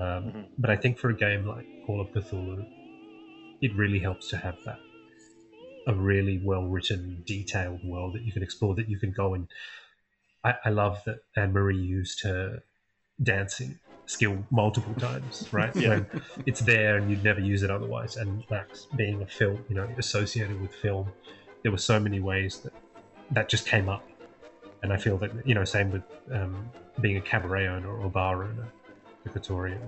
Um, 0.00 0.24
Mhm. 0.32 0.44
But 0.58 0.70
I 0.70 0.76
think 0.76 0.98
for 0.98 1.10
a 1.10 1.14
game 1.16 1.46
like 1.46 1.66
Call 1.84 2.00
of 2.00 2.10
Cthulhu, 2.12 2.64
it 3.60 3.74
really 3.74 3.98
helps 3.98 4.28
to 4.30 4.36
have 4.36 4.56
that 4.64 4.80
a 5.86 5.94
really 5.94 6.38
well 6.38 6.64
written, 6.64 7.22
detailed 7.26 7.82
world 7.82 8.12
that 8.14 8.22
you 8.22 8.30
can 8.30 8.42
explore, 8.42 8.74
that 8.74 8.88
you 8.88 8.98
can 8.98 9.10
go 9.10 9.34
and. 9.34 9.48
I, 10.44 10.54
I 10.66 10.70
love 10.70 11.02
that 11.04 11.24
Anne 11.34 11.52
Marie 11.52 11.76
used 11.76 12.22
her 12.22 12.62
dancing 13.20 13.80
skill 14.06 14.44
multiple 14.50 14.94
times, 14.94 15.48
right? 15.52 15.74
Yeah. 15.74 15.88
When 15.88 16.06
it's 16.46 16.60
there 16.60 16.96
and 16.96 17.10
you'd 17.10 17.24
never 17.24 17.40
use 17.40 17.64
it 17.64 17.70
otherwise. 17.70 18.16
And 18.16 18.44
Max 18.48 18.86
being 18.94 19.20
a 19.20 19.26
film, 19.26 19.64
you 19.68 19.74
know, 19.74 19.88
associated 19.98 20.60
with 20.60 20.72
film, 20.74 21.10
there 21.62 21.72
were 21.72 21.78
so 21.78 21.98
many 21.98 22.20
ways 22.20 22.60
that 22.60 22.72
that 23.32 23.48
just 23.48 23.66
came 23.66 23.88
up. 23.88 24.06
And 24.82 24.92
I 24.92 24.96
feel 24.96 25.18
that, 25.18 25.30
you 25.46 25.54
know, 25.54 25.64
same 25.64 25.90
with 25.90 26.02
um, 26.32 26.70
being 27.00 27.16
a 27.16 27.20
cabaret 27.20 27.66
owner 27.66 27.88
or 27.88 28.08
bar 28.08 28.44
owner, 28.44 28.68
the 29.24 29.30
Couturier. 29.30 29.80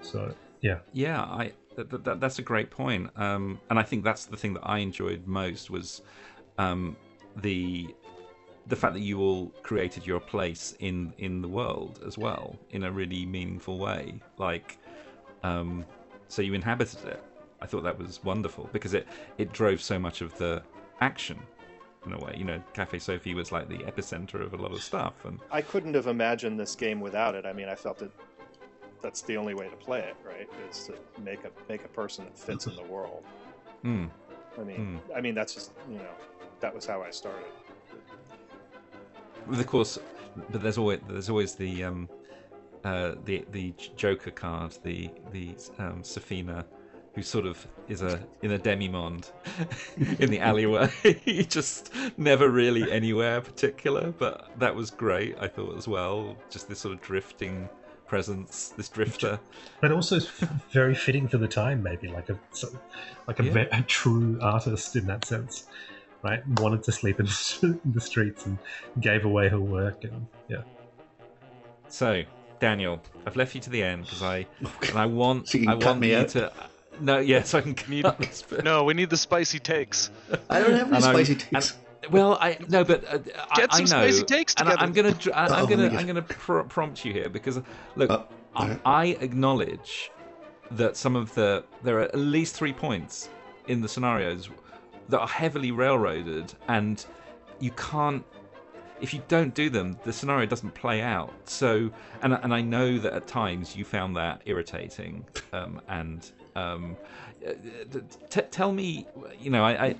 So, 0.00 0.34
yeah. 0.60 0.78
Yeah, 0.92 1.22
I 1.22 1.52
that, 1.76 2.04
that, 2.04 2.20
that's 2.20 2.38
a 2.38 2.42
great 2.42 2.70
point. 2.70 3.10
Um, 3.16 3.60
and 3.70 3.78
I 3.78 3.82
think 3.82 4.02
that's 4.02 4.26
the 4.26 4.36
thing 4.36 4.54
that 4.54 4.62
I 4.64 4.78
enjoyed 4.78 5.26
most 5.26 5.70
was 5.70 6.02
um, 6.58 6.96
the 7.36 7.94
the 8.68 8.74
fact 8.74 8.94
that 8.94 9.00
you 9.00 9.20
all 9.20 9.52
created 9.62 10.06
your 10.06 10.20
place 10.20 10.74
in 10.80 11.12
in 11.18 11.40
the 11.40 11.48
world 11.48 12.00
as 12.06 12.18
well 12.18 12.56
in 12.70 12.84
a 12.84 12.90
really 12.90 13.24
meaningful 13.26 13.78
way. 13.78 14.20
Like, 14.38 14.78
um, 15.42 15.84
so 16.28 16.42
you 16.42 16.54
inhabited 16.54 17.04
it. 17.04 17.22
I 17.60 17.66
thought 17.66 17.84
that 17.84 17.98
was 17.98 18.22
wonderful 18.24 18.68
because 18.72 18.94
it 18.94 19.06
it 19.38 19.52
drove 19.52 19.80
so 19.80 19.98
much 19.98 20.20
of 20.20 20.36
the 20.38 20.62
action 21.00 21.38
in 22.06 22.12
a 22.12 22.18
way. 22.18 22.34
You 22.36 22.44
know, 22.44 22.62
Cafe 22.72 22.98
Sophie 22.98 23.34
was 23.34 23.52
like 23.52 23.68
the 23.68 23.78
epicenter 23.78 24.40
of 24.40 24.54
a 24.54 24.56
lot 24.56 24.72
of 24.72 24.82
stuff, 24.82 25.24
and 25.24 25.38
I 25.50 25.62
couldn't 25.62 25.94
have 25.94 26.06
imagined 26.06 26.58
this 26.58 26.74
game 26.74 27.00
without 27.00 27.34
it. 27.34 27.44
I 27.46 27.52
mean, 27.52 27.68
I 27.68 27.74
felt 27.74 27.98
that 27.98 28.10
that's 29.02 29.22
the 29.22 29.36
only 29.36 29.54
way 29.54 29.68
to 29.68 29.76
play 29.76 30.00
it, 30.00 30.16
right? 30.24 30.48
Is 30.70 30.86
to 30.86 30.94
make 31.20 31.44
a 31.44 31.50
make 31.68 31.84
a 31.84 31.88
person 31.88 32.24
that 32.24 32.38
fits 32.38 32.66
in 32.66 32.76
the 32.76 32.84
world. 32.84 33.24
mm, 33.84 34.08
I 34.58 34.62
mean, 34.64 35.00
I 35.14 35.20
mean 35.20 35.34
that's 35.34 35.54
just 35.54 35.72
you 35.90 35.98
know 35.98 36.14
that 36.60 36.74
was 36.74 36.86
how 36.86 37.02
I 37.02 37.10
started. 37.10 37.46
Of 39.50 39.66
course, 39.66 39.98
but 40.50 40.62
there's 40.62 40.78
always 40.78 41.00
there's 41.08 41.30
always 41.30 41.54
the 41.54 41.84
um, 41.84 42.08
uh, 42.84 43.14
the 43.24 43.44
the 43.52 43.74
Joker 43.96 44.30
card, 44.30 44.76
the 44.82 45.10
the 45.32 45.50
um, 45.78 46.02
Safina, 46.02 46.64
who 47.16 47.22
sort 47.22 47.46
of 47.46 47.66
is 47.88 48.02
a 48.02 48.20
in 48.42 48.52
a 48.52 48.58
demimonde 48.58 49.30
in 50.20 50.30
the 50.30 50.38
alleyway. 50.38 50.88
just 51.48 51.92
never 52.18 52.50
really 52.50 52.92
anywhere 52.92 53.40
particular, 53.40 54.12
but 54.18 54.50
that 54.58 54.76
was 54.76 54.90
great. 54.90 55.34
I 55.40 55.48
thought 55.48 55.76
as 55.78 55.88
well, 55.88 56.36
just 56.50 56.68
this 56.68 56.78
sort 56.78 56.94
of 56.94 57.00
drifting 57.00 57.68
presence, 58.06 58.68
this 58.76 58.88
drifter. 58.90 59.40
But 59.80 59.90
also 59.92 60.20
very 60.70 60.94
fitting 60.94 61.26
for 61.26 61.38
the 61.38 61.48
time, 61.48 61.82
maybe 61.82 62.06
like 62.08 62.28
a 62.28 62.38
so- 62.52 62.68
like 63.26 63.40
a, 63.40 63.44
Yeah. 63.44 63.52
ve- 63.52 63.68
a 63.72 63.82
true 63.88 64.38
artist 64.42 64.94
in 64.94 65.06
that 65.06 65.24
sense, 65.24 65.64
right? 66.22 66.46
Wanted 66.60 66.82
to 66.84 66.92
sleep 66.92 67.18
in, 67.18 67.26
in 67.62 67.80
the 67.92 68.00
streets 68.00 68.44
and 68.44 68.58
gave 69.00 69.24
away 69.24 69.48
her 69.48 69.58
work, 69.58 70.04
and 70.04 70.26
yeah, 70.48 70.62
So, 71.88 72.22
Daniel, 72.60 73.00
I've 73.26 73.36
left 73.36 73.54
you 73.54 73.60
to 73.62 73.70
the 73.70 73.82
end 73.82 74.04
because 74.04 74.22
I 74.22 74.46
oh, 74.66 74.72
and 74.90 74.98
I 74.98 75.06
want 75.06 75.48
So 75.48 75.58
I 75.66 75.74
want 75.74 75.98
me 75.98 76.10
you 76.10 76.18
out? 76.18 76.28
to. 76.30 76.52
No, 77.00 77.18
yes, 77.18 77.54
I 77.54 77.60
can 77.60 77.76
Need- 77.88 78.04
cut 78.04 78.18
this 78.18 78.42
bit. 78.42 78.64
No, 78.64 78.84
we 78.84 78.94
need 78.94 79.10
the 79.10 79.16
spicy 79.16 79.58
takes. 79.58 80.10
I 80.50 80.60
don't 80.60 80.72
have 80.72 80.86
any 80.88 80.96
And 80.96 81.04
I'm- 81.04 81.14
spicy 81.14 81.32
and- 81.32 81.40
takes. 81.40 81.76
Well, 82.10 82.38
I 82.40 82.56
no, 82.68 82.84
but 82.84 83.04
uh, 83.04 83.18
I, 83.50 83.56
Get 83.56 83.72
some 83.72 83.80
I 83.80 83.80
know, 83.80 83.86
spicy 84.10 84.22
takes 84.24 84.54
and 84.54 84.68
I, 84.68 84.74
I'm 84.76 84.92
gonna, 84.92 85.16
I, 85.34 85.46
I'm 85.46 85.52
Uh-oh, 85.52 85.66
gonna, 85.66 85.88
I'm 85.88 86.06
gonna 86.06 86.22
pr- 86.22 86.60
prompt 86.60 87.04
you 87.04 87.12
here 87.12 87.28
because 87.28 87.58
look, 87.96 88.10
Oh, 88.10 88.26
I. 88.54 88.78
I 88.84 89.04
acknowledge 89.20 90.12
that 90.70 90.96
some 90.96 91.16
of 91.16 91.34
the 91.34 91.64
there 91.82 91.98
are 91.98 92.02
at 92.02 92.14
least 92.14 92.54
three 92.54 92.72
points 92.72 93.28
in 93.66 93.80
the 93.80 93.88
scenarios 93.88 94.48
that 95.08 95.18
are 95.18 95.26
heavily 95.26 95.72
railroaded, 95.72 96.54
and 96.68 97.04
you 97.58 97.72
can't. 97.72 98.24
If 99.00 99.12
you 99.12 99.20
don't 99.26 99.52
do 99.54 99.68
them, 99.68 99.98
the 100.04 100.12
scenario 100.12 100.46
doesn't 100.46 100.74
play 100.74 101.02
out. 101.02 101.32
So, 101.48 101.90
and 102.22 102.34
and 102.34 102.54
I 102.54 102.60
know 102.60 102.98
that 102.98 103.14
at 103.14 103.26
times 103.26 103.74
you 103.74 103.84
found 103.84 104.14
that 104.16 104.42
irritating, 104.44 105.24
um, 105.52 105.80
and 105.88 106.30
um, 106.56 106.96
uh, 107.46 107.52
t- 108.30 108.40
tell 108.50 108.72
me, 108.72 109.06
you 109.38 109.50
know, 109.50 109.64
I, 109.64 109.70
I 109.72 109.86
I- 109.88 109.98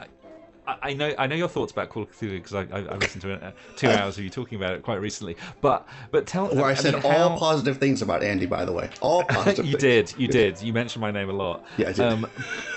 I 0.83 0.93
know 0.95 1.15
I 1.17 1.29
know 1.29 1.37
your 1.37 1.47
thoughts 1.47 1.71
about 1.71 1.91
Call 1.91 2.03
of 2.03 2.11
Cthulhu 2.11 2.43
because 2.43 2.53
I, 2.55 2.63
I, 2.77 2.81
I 2.81 2.97
listened 2.97 3.23
to 3.23 3.35
uh, 3.35 3.53
two 3.77 3.89
hours 3.89 4.19
of 4.19 4.25
you 4.25 4.31
talking 4.31 4.57
about 4.59 4.73
it 4.75 4.83
quite 4.83 5.01
recently. 5.01 5.37
But 5.61 5.87
but 6.11 6.27
tell 6.27 6.49
me 6.49 6.57
Where 6.57 6.65
I, 6.67 6.75
said 6.75 6.95
mean, 6.95 7.05
all 7.05 7.31
how- 7.31 7.37
positive 7.39 7.79
things 7.79 8.03
about 8.03 8.25
Andy, 8.25 8.47
by 8.47 8.65
the 8.65 8.73
way. 8.73 8.91
All 9.01 9.23
positive 9.29 9.65
you 9.65 9.79
things. 9.79 10.13
did 10.13 10.21
you 10.21 10.27
did 10.27 10.61
you 10.61 10.73
mentioned 10.73 11.03
my 11.03 11.13
name 11.13 11.31
a 11.31 11.33
lot. 11.33 11.65
Yeah, 11.77 11.91
I 11.91 11.93
did. 11.93 12.01
Um, 12.05 12.27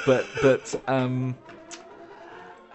but 0.05 0.27
but 0.39 0.83
um, 0.87 1.35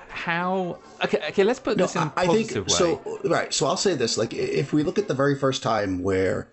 how? 0.08 0.78
Okay 1.04 1.20
okay. 1.28 1.44
Let's 1.44 1.60
put 1.60 1.76
No, 1.76 1.84
this 1.84 1.94
in 1.96 2.10
I 2.16 2.26
think 2.26 2.52
way. 2.54 2.64
so. 2.66 3.20
Right. 3.24 3.52
So 3.54 3.66
I'll 3.66 3.76
say 3.76 3.94
this: 3.94 4.18
like, 4.18 4.34
if 4.34 4.72
we 4.72 4.82
look 4.82 4.98
at 4.98 5.06
the 5.08 5.14
very 5.14 5.38
first 5.38 5.62
time 5.62 6.02
where, 6.02 6.48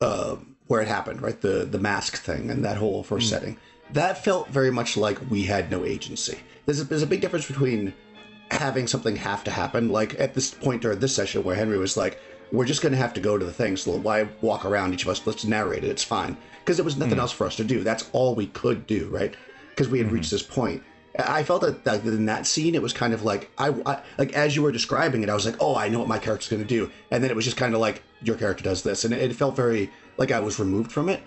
uh, 0.00 0.36
where 0.66 0.80
it 0.80 0.88
happened, 0.88 1.22
right, 1.22 1.40
the 1.40 1.64
the 1.64 1.78
mask 1.78 2.16
thing 2.16 2.50
and 2.50 2.64
that 2.64 2.76
whole 2.76 3.02
first 3.02 3.26
mm. 3.26 3.30
setting, 3.30 3.56
that 3.92 4.22
felt 4.22 4.48
very 4.48 4.70
much 4.70 4.96
like 4.96 5.18
we 5.30 5.44
had 5.44 5.70
no 5.70 5.84
agency. 5.84 6.38
There's 6.64 6.80
a, 6.80 6.84
there's 6.84 7.02
a 7.02 7.06
big 7.06 7.20
difference 7.20 7.46
between 7.46 7.94
having 8.50 8.86
something 8.86 9.16
have 9.16 9.44
to 9.44 9.50
happen, 9.50 9.88
like 9.88 10.18
at 10.20 10.34
this 10.34 10.52
point 10.52 10.82
during 10.82 10.98
this 10.98 11.14
session 11.14 11.44
where 11.44 11.56
Henry 11.56 11.78
was 11.78 11.96
like, 11.96 12.20
"We're 12.52 12.64
just 12.64 12.82
going 12.82 12.92
to 12.92 12.98
have 12.98 13.14
to 13.14 13.20
go 13.20 13.38
to 13.38 13.44
the 13.44 13.52
thing, 13.52 13.76
so 13.76 13.92
why 13.92 14.28
walk 14.40 14.64
around 14.64 14.94
each 14.94 15.02
of 15.02 15.08
us? 15.08 15.26
Let's 15.26 15.44
narrate 15.44 15.84
it. 15.84 15.90
It's 15.90 16.04
fine." 16.04 16.36
Because 16.60 16.76
there 16.76 16.84
was 16.84 16.96
nothing 16.96 17.18
mm. 17.18 17.20
else 17.20 17.32
for 17.32 17.46
us 17.46 17.56
to 17.56 17.64
do. 17.64 17.84
That's 17.84 18.08
all 18.12 18.34
we 18.34 18.48
could 18.48 18.86
do, 18.86 19.08
right? 19.08 19.34
Because 19.70 19.88
we 19.88 19.98
had 19.98 20.10
reached 20.10 20.28
mm-hmm. 20.28 20.36
this 20.36 20.42
point. 20.42 20.82
I 21.18 21.44
felt 21.44 21.62
that, 21.62 21.84
that 21.84 22.04
in 22.04 22.26
that 22.26 22.46
scene, 22.46 22.74
it 22.74 22.82
was 22.82 22.92
kind 22.92 23.14
of 23.14 23.22
like 23.22 23.50
I, 23.56 23.68
I 23.86 24.02
like 24.18 24.32
as 24.34 24.56
you 24.56 24.62
were 24.62 24.72
describing 24.72 25.22
it, 25.22 25.30
I 25.30 25.34
was 25.34 25.46
like, 25.46 25.56
"Oh, 25.60 25.76
I 25.76 25.88
know 25.88 26.00
what 26.00 26.08
my 26.08 26.18
character's 26.18 26.48
going 26.48 26.62
to 26.62 26.68
do," 26.68 26.90
and 27.10 27.22
then 27.22 27.30
it 27.30 27.36
was 27.36 27.44
just 27.44 27.56
kind 27.56 27.74
of 27.74 27.80
like 27.80 28.02
your 28.22 28.36
character 28.36 28.64
does 28.64 28.82
this, 28.82 29.04
and 29.04 29.14
it, 29.14 29.30
it 29.30 29.34
felt 29.36 29.56
very 29.56 29.90
like 30.16 30.30
I 30.30 30.40
was 30.40 30.58
removed 30.58 30.92
from 30.92 31.08
it. 31.08 31.22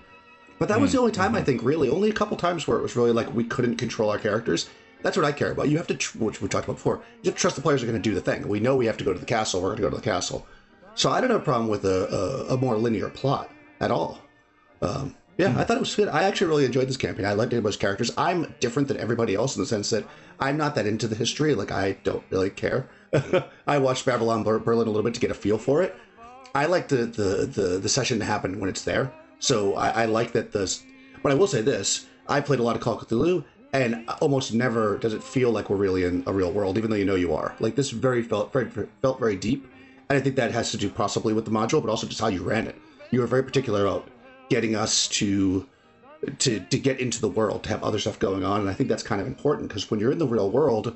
But 0.58 0.68
that 0.68 0.80
was 0.80 0.92
hmm, 0.92 0.98
the 0.98 1.02
only 1.02 1.12
time 1.14 1.36
I 1.36 1.40
hmm. 1.40 1.46
think, 1.46 1.64
really, 1.64 1.90
only 1.90 2.10
a 2.10 2.14
couple 2.14 2.36
times 2.38 2.68
where 2.68 2.78
it 2.78 2.82
was 2.82 2.96
really 2.96 3.12
like 3.12 3.34
we 3.34 3.46
couldn't 3.46 3.78
control 3.78 4.10
our 4.10 4.20
characters. 4.20 4.70
That's 5.02 5.16
what 5.16 5.26
I 5.26 5.32
care 5.32 5.52
about. 5.52 5.70
You 5.70 5.78
have 5.78 5.88
to, 5.88 5.96
tr- 5.96 6.18
which 6.18 6.42
we 6.42 6.50
talked 6.50 6.66
about 6.66 6.76
before, 6.76 7.02
you 7.22 7.30
have 7.30 7.36
to 7.36 7.40
trust 7.40 7.56
the 7.56 7.62
players 7.62 7.82
are 7.82 7.86
going 7.86 8.02
to 8.02 8.10
do 8.10 8.14
the 8.14 8.22
thing. 8.22 8.46
We 8.48 8.60
know 8.60 8.76
we 8.76 8.86
have 8.86 8.98
to 8.98 9.06
go 9.06 9.14
to 9.14 9.20
the 9.20 9.26
castle. 9.26 9.62
We're 9.62 9.70
going 9.70 9.78
to 9.78 9.84
go 9.84 9.90
to 9.92 9.96
the 9.96 10.02
castle. 10.02 10.46
So 10.96 11.10
I 11.10 11.22
don't 11.22 11.30
have 11.30 11.40
a 11.40 11.44
problem 11.44 11.70
with 11.70 11.86
a, 11.86 12.48
a, 12.50 12.56
a 12.56 12.58
more 12.58 12.78
linear 12.78 13.10
plot 13.10 13.50
at 13.80 13.92
all. 13.92 14.20
Um, 14.82 15.16
yeah, 15.38 15.48
I 15.48 15.52
hmm. 15.52 15.58
thought 15.60 15.78
it 15.78 15.80
was 15.80 15.96
good. 15.96 16.10
I 16.10 16.24
actually 16.24 16.48
really 16.48 16.66
enjoyed 16.66 16.90
this 16.90 16.98
campaign. 16.98 17.26
I 17.26 17.32
liked 17.32 17.54
everybody's 17.54 17.78
characters. 17.78 18.12
I'm 18.18 18.54
different 18.60 18.90
than 18.90 18.98
everybody 18.98 19.36
else 19.36 19.56
in 19.56 19.62
the 19.62 19.66
sense 19.66 19.90
that 19.92 20.06
I'm 20.42 20.58
not 20.58 20.76
that 20.76 20.86
into 20.86 21.08
the 21.08 21.16
history. 21.16 21.56
Like 21.56 21.72
I 21.72 21.94
don't 22.04 22.24
really 22.30 22.50
care. 22.50 22.90
I 23.68 23.78
watched 23.78 24.06
Babylon 24.06 24.44
Berlin 24.44 24.88
a 24.88 24.92
little 24.92 25.04
bit 25.04 25.14
to 25.14 25.22
get 25.22 25.32
a 25.32 25.36
feel 25.36 25.58
for 25.58 25.82
it. 25.82 25.96
I 26.56 26.66
like 26.66 26.88
the 26.88 27.06
the 27.06 27.46
the, 27.46 27.80
the 27.80 27.90
session 27.90 28.20
to 28.20 28.26
happen 28.26 28.60
when 28.60 28.70
it's 28.70 28.84
there. 28.84 29.12
So 29.40 29.76
I, 29.76 30.04
I 30.04 30.06
like 30.06 30.32
that 30.34 30.52
this. 30.52 30.84
But 31.22 31.32
I 31.32 31.36
will 31.36 31.48
say 31.48 31.62
this: 31.62 32.08
I 32.28 32.42
played 32.42 32.60
a 32.60 32.64
lot 32.64 32.76
of 32.76 32.82
Call 32.82 32.98
of 32.98 33.08
Cthulhu, 33.08 33.44
and 33.74 34.10
almost 34.22 34.54
never 34.54 34.98
does 34.98 35.14
it 35.14 35.24
feel 35.24 35.52
like 35.52 35.70
we're 35.70 35.78
really 35.78 36.04
in 36.04 36.24
a 36.26 36.34
real 36.34 36.52
world, 36.52 36.78
even 36.78 36.90
though 36.90 36.98
you 36.98 37.06
know 37.06 37.16
you 37.16 37.34
are. 37.34 37.56
Like 37.60 37.76
this 37.76 37.92
very 37.92 38.24
felt 38.24 38.52
very 38.52 38.70
felt 39.02 39.20
very 39.20 39.36
deep, 39.36 39.70
and 40.10 40.18
I 40.18 40.22
think 40.22 40.36
that 40.38 40.52
has 40.52 40.72
to 40.72 40.78
do 40.78 40.90
possibly 40.90 41.34
with 41.34 41.46
the 41.46 41.52
module, 41.52 41.82
but 41.82 41.90
also 41.90 42.08
just 42.08 42.22
how 42.22 42.28
you 42.28 42.44
ran 42.44 42.68
it. 42.68 42.76
You 43.12 43.22
were 43.22 43.28
very 43.28 43.44
particular 43.44 43.86
about 43.86 44.10
getting 44.50 44.76
us 44.76 45.08
to 45.10 45.68
to 46.40 46.60
to 46.60 46.80
get 46.80 47.00
into 47.00 47.22
the 47.22 47.30
world, 47.30 47.64
to 47.64 47.70
have 47.70 47.84
other 47.84 48.00
stuff 48.00 48.20
going 48.20 48.44
on, 48.44 48.62
and 48.62 48.70
I 48.70 48.74
think 48.74 48.90
that's 48.90 49.04
kind 49.04 49.22
of 49.22 49.28
important 49.28 49.68
because 49.68 49.90
when 49.92 50.00
you're 50.00 50.12
in 50.12 50.20
the 50.20 50.28
real 50.28 50.50
world, 50.50 50.96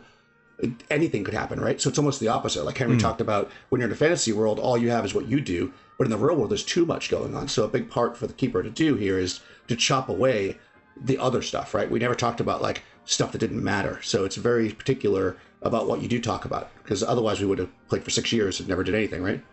anything 0.90 1.24
could 1.24 1.34
happen, 1.34 1.60
right? 1.60 1.82
So 1.82 1.90
it's 1.90 1.98
almost 1.98 2.20
the 2.20 2.28
opposite. 2.28 2.64
Like 2.64 2.78
Henry 2.78 2.98
talked 2.98 3.22
about, 3.22 3.52
when 3.70 3.80
you're 3.82 3.90
in 3.90 3.94
a 3.94 3.98
fantasy 3.98 4.32
world, 4.32 4.60
all 4.60 4.78
you 4.78 4.90
have 4.90 5.06
is 5.06 5.14
what 5.14 5.28
you 5.28 5.42
do. 5.42 5.74
But 5.98 6.06
in 6.06 6.12
the 6.12 6.18
real 6.18 6.36
world, 6.36 6.52
there's 6.52 6.64
too 6.64 6.86
much 6.86 7.10
going 7.10 7.36
on. 7.36 7.48
So 7.48 7.64
a 7.64 7.68
big 7.68 7.90
part 7.90 8.18
for 8.18 8.28
the 8.28 8.34
keeper 8.34 8.64
to 8.64 8.70
do 8.70 8.96
here 8.96 9.20
is 9.20 9.42
to 9.68 9.76
chop 9.76 10.10
away 10.10 10.58
the 10.96 11.18
other 11.18 11.42
stuff, 11.42 11.74
right? 11.74 11.90
We 11.90 12.00
never 12.00 12.16
talked 12.16 12.40
about 12.40 12.62
like 12.62 12.84
stuff 13.06 13.32
that 13.32 13.40
didn't 13.40 13.64
matter. 13.64 14.02
So 14.04 14.26
it's 14.26 14.36
very 14.36 14.70
particular 14.72 15.38
about 15.62 15.88
what 15.88 16.02
you 16.02 16.08
do 16.08 16.20
talk 16.22 16.46
about, 16.46 16.70
because 16.84 17.04
otherwise 17.04 17.40
we 17.40 17.46
would 17.46 17.60
have 17.60 17.72
played 17.88 18.04
for 18.04 18.10
six 18.10 18.32
years 18.32 18.60
and 18.60 18.70
never 18.70 18.84
did 18.84 18.96
anything, 18.96 19.24
right? 19.24 19.44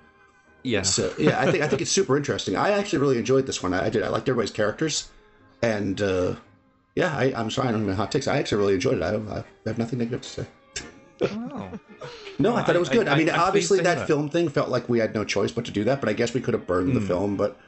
yeah. 0.63 0.83
So 0.83 1.13
yeah, 1.19 1.41
I 1.41 1.51
think 1.51 1.63
I 1.65 1.69
think 1.69 1.83
it's 1.83 1.91
super 1.91 2.17
interesting. 2.17 2.57
I 2.57 2.71
actually 2.71 2.99
really 2.99 3.19
enjoyed 3.19 3.47
this 3.47 3.63
one. 3.63 3.75
I, 3.75 3.87
I 3.87 3.91
did. 3.91 4.03
I 4.03 4.09
liked 4.09 4.29
everybody's 4.29 4.51
characters, 4.51 5.11
and 5.63 6.01
uh, 6.01 6.37
yeah, 6.95 7.17
I, 7.17 7.33
I'm 7.37 7.51
sorry, 7.51 7.69
I 7.69 7.73
don't 7.73 7.87
know 7.87 7.95
hot 7.95 8.13
takes. 8.13 8.29
I 8.29 8.39
actually 8.39 8.59
really 8.59 8.75
enjoyed 8.75 8.99
it. 8.99 9.03
I, 9.03 9.15
I 9.15 9.45
have 9.67 9.79
nothing 9.79 9.99
negative 9.99 10.23
to 10.23 10.29
say. 10.29 10.47
Oh. 11.23 11.71
No, 12.39 12.57
I 12.57 12.63
thought 12.63 12.77
it 12.77 12.79
was 12.79 12.89
good. 12.89 13.09
I, 13.09 13.17
mean, 13.17 13.29
I'm 13.29 13.35
pleased 13.35 13.47
obviously 13.47 13.79
to 13.79 13.85
hear 13.85 13.95
that, 13.97 14.07
film 14.07 14.31
thing 14.31 14.49
felt 14.49 14.71
like 14.71 14.89
we 14.89 14.99
had 14.99 15.15
no 15.15 15.25
choice 15.25 15.53
but 15.53 15.65
to 15.67 15.71
do 15.71 15.85
that. 15.85 16.01
But 16.01 16.09
I 16.09 16.13
guess 16.15 16.33
we 16.33 16.41
could 16.41 16.55
have 16.55 16.67
burned 16.67 16.97
the 16.97 17.01
hmm. 17.01 17.07
film. 17.07 17.37
But 17.37 17.59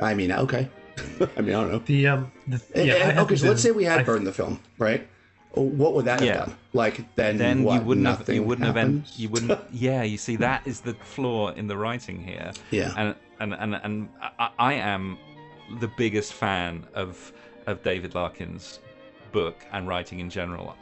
I 0.00 0.14
mean, 0.14 0.32
okay. 0.32 0.68
I 1.36 1.40
mean, 1.40 1.54
I 1.54 1.60
don't 1.60 1.72
know. 1.72 1.78
The 1.80 2.06
um, 2.08 2.32
the, 2.46 2.62
eh, 2.74 2.82
yeah, 2.82 2.94
I 2.94 2.96
eh, 2.96 3.08
and- 3.10 3.18
okay, 3.20 3.36
so 3.36 3.48
let's 3.48 3.62
say 3.62 3.70
we 3.70 3.84
had 3.84 4.00
I- 4.00 4.04
burned 4.04 4.26
the 4.26 4.32
film, 4.32 4.60
right? 4.78 5.06
What 5.52 5.94
would 5.94 6.06
that 6.06 6.20
Yeah. 6.20 6.38
have 6.38 6.46
done? 6.46 6.56
Like 6.72 7.14
then, 7.14 7.36
Then 7.38 7.62
what, 7.62 7.74
you 7.74 7.80
wouldn't 7.82 8.06
have. 8.08 8.18
nothing 8.20 8.34
You 8.34 8.42
wouldn't 8.42 8.66
have. 8.66 8.74
happened? 8.74 9.04
En- 9.06 9.12
you 9.14 9.28
wouldn't. 9.28 9.60
Yeah, 9.72 10.02
you 10.02 10.16
see, 10.16 10.34
that 10.36 10.66
is 10.66 10.80
the 10.80 10.94
flaw 10.94 11.50
in 11.50 11.68
the 11.68 11.76
writing 11.76 12.20
here. 12.20 12.52
Yeah. 12.72 12.92
And 12.96 13.14
and 13.38 13.54
and 13.54 13.74
and 13.76 14.08
I, 14.38 14.50
I 14.58 14.72
am 14.74 15.16
the 15.78 15.88
biggest 15.88 16.32
fan 16.32 16.86
of 16.94 17.32
of 17.66 17.82
David 17.82 18.14
Larkin's 18.14 18.80
book 19.34 19.66
and 19.72 19.86
writing 19.86 20.20
in 20.20 20.30
general. 20.30 20.74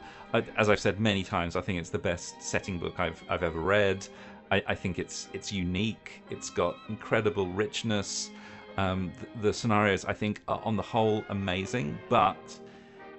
As 0.57 0.69
I've 0.69 0.79
said 0.79 0.99
many 0.99 1.23
times, 1.23 1.55
I 1.55 1.61
think 1.61 1.79
it's 1.79 1.89
the 1.89 2.05
best 2.11 2.41
setting 2.41 2.79
book 2.79 2.99
I've 2.99 3.21
I've 3.29 3.43
ever 3.43 3.59
read. 3.59 4.07
I, 4.51 4.63
I 4.67 4.75
think 4.75 4.97
it's 4.97 5.27
it's 5.33 5.51
unique. 5.51 6.23
It's 6.29 6.49
got 6.49 6.77
incredible 6.87 7.47
richness. 7.47 8.31
Um, 8.77 9.11
the, 9.19 9.47
the 9.47 9.53
scenarios 9.53 10.05
I 10.05 10.13
think 10.13 10.41
are 10.47 10.61
on 10.63 10.75
the 10.75 10.87
whole 10.93 11.23
amazing, 11.29 11.99
but 12.09 12.43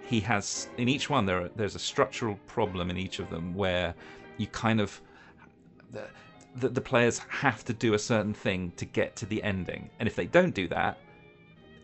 he 0.06 0.20
has 0.20 0.68
in 0.76 0.88
each 0.88 1.08
one 1.10 1.24
there 1.26 1.48
there's 1.56 1.74
a 1.74 1.84
structural 1.92 2.36
problem 2.46 2.90
in 2.90 2.96
each 2.96 3.18
of 3.18 3.30
them 3.30 3.54
where 3.54 3.94
you 4.36 4.46
kind 4.48 4.80
of 4.80 5.00
the, 5.92 6.04
the, 6.56 6.68
the 6.68 6.80
players 6.80 7.18
have 7.28 7.64
to 7.64 7.72
do 7.72 7.94
a 7.94 7.98
certain 7.98 8.34
thing 8.34 8.72
to 8.76 8.84
get 8.84 9.16
to 9.16 9.26
the 9.26 9.42
ending 9.42 9.88
and 9.98 10.06
if 10.06 10.14
they 10.14 10.26
don't 10.26 10.54
do 10.54 10.68
that 10.68 10.98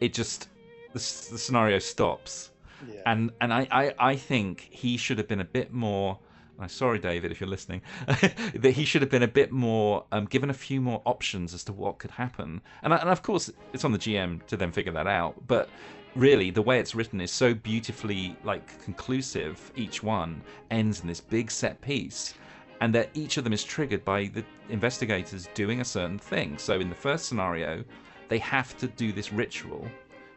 it 0.00 0.12
just 0.12 0.48
the, 0.92 0.98
the 1.32 1.38
scenario 1.38 1.78
stops 1.78 2.50
Yeah. 2.88 3.00
and 3.06 3.30
and 3.40 3.52
I, 3.52 3.66
I 3.70 3.94
i 3.98 4.16
think 4.16 4.68
he 4.70 4.96
should 4.96 5.18
have 5.18 5.28
been 5.28 5.40
a 5.40 5.44
bit 5.44 5.72
more 5.72 6.18
I'm 6.60 6.68
sorry, 6.68 6.98
David, 6.98 7.32
if 7.32 7.40
you're 7.40 7.48
listening. 7.48 7.80
that 8.06 8.72
he 8.74 8.84
should 8.84 9.00
have 9.00 9.10
been 9.10 9.22
a 9.22 9.28
bit 9.28 9.50
more 9.50 10.04
um, 10.12 10.26
given 10.26 10.50
a 10.50 10.54
few 10.54 10.80
more 10.80 11.00
options 11.06 11.54
as 11.54 11.64
to 11.64 11.72
what 11.72 11.98
could 11.98 12.10
happen, 12.10 12.60
and 12.82 12.92
and 12.92 13.08
of 13.08 13.22
course 13.22 13.50
it's 13.72 13.84
on 13.84 13.92
the 13.92 13.98
GM 13.98 14.44
to 14.46 14.58
then 14.58 14.70
figure 14.70 14.92
that 14.92 15.06
out. 15.06 15.34
But 15.46 15.70
really, 16.14 16.50
the 16.50 16.60
way 16.62 16.78
it's 16.78 16.94
written 16.94 17.20
is 17.20 17.30
so 17.30 17.54
beautifully 17.54 18.36
like 18.44 18.82
conclusive. 18.84 19.72
Each 19.74 20.02
one 20.02 20.42
ends 20.70 21.00
in 21.00 21.06
this 21.06 21.20
big 21.20 21.50
set 21.50 21.80
piece, 21.80 22.34
and 22.82 22.94
that 22.94 23.08
each 23.14 23.38
of 23.38 23.44
them 23.44 23.54
is 23.54 23.64
triggered 23.64 24.04
by 24.04 24.26
the 24.26 24.44
investigators 24.68 25.48
doing 25.54 25.80
a 25.80 25.84
certain 25.84 26.18
thing. 26.18 26.58
So 26.58 26.78
in 26.78 26.90
the 26.90 26.94
first 26.94 27.24
scenario, 27.26 27.82
they 28.28 28.38
have 28.38 28.76
to 28.78 28.86
do 28.86 29.12
this 29.12 29.32
ritual 29.32 29.88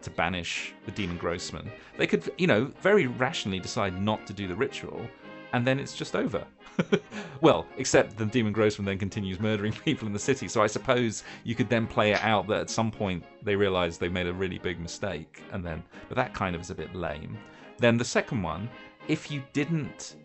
to 0.04 0.10
banish 0.10 0.74
the 0.86 0.92
demon 0.92 1.18
Grossman. 1.18 1.72
They 1.98 2.08
could, 2.08 2.32
you 2.38 2.48
know, 2.48 2.66
very 2.82 3.08
rationally 3.08 3.60
decide 3.60 4.02
not 4.02 4.26
to 4.28 4.34
do 4.34 4.48
the 4.48 4.56
ritual, 4.56 5.06
and 5.54 5.66
then 5.66 5.80
it's 5.80 5.96
just 5.96 6.16
over. 6.16 6.46
well, 7.42 7.66
except 7.78 8.18
the 8.18 8.26
demon 8.26 8.54
Grossman 8.54 8.86
then 8.86 8.98
continues 8.98 9.40
murdering 9.40 9.72
people 9.86 10.08
in 10.08 10.14
the 10.14 10.20
city. 10.20 10.48
So 10.48 10.62
I 10.62 10.68
suppose 10.68 11.24
you 11.44 11.56
could 11.56 11.70
then 11.70 11.88
play 11.88 12.12
it 12.12 12.24
out 12.24 12.48
that 12.48 12.62
at 12.62 12.70
some 12.70 12.92
point 12.92 13.24
they 13.44 13.56
realise 13.56 13.98
they 13.98 14.10
made 14.10 14.28
a 14.28 14.34
really 14.34 14.58
big 14.58 14.80
mistake, 14.80 15.42
and 15.52 15.64
then, 15.64 15.84
but 16.10 16.16
that 16.16 16.34
kind 16.34 16.56
of 16.56 16.62
is 16.62 16.70
a 16.70 16.76
bit 16.76 16.94
lame. 16.96 17.38
Then 17.78 17.98
the 17.98 18.06
second 18.06 18.42
one, 18.42 18.70
if 19.08 19.32
you 19.32 19.44
didn't 19.54 20.16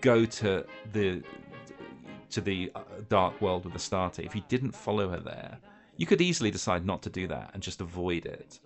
go 0.00 0.24
to 0.24 0.64
the 0.92 1.22
to 2.30 2.40
the 2.40 2.72
uh, 2.74 2.80
dark 3.10 3.38
world 3.42 3.64
with 3.66 3.74
Astarte, 3.74 4.20
if 4.20 4.34
you 4.34 4.42
didn't 4.48 4.72
follow 4.72 5.10
her 5.10 5.20
there, 5.20 5.58
you 5.96 6.06
could 6.06 6.22
easily 6.22 6.50
decide 6.50 6.86
not 6.86 7.02
to 7.02 7.10
do 7.10 7.26
that 7.28 7.50
and 7.52 7.62
just 7.62 7.80
avoid 7.80 8.24
it. 8.24 8.58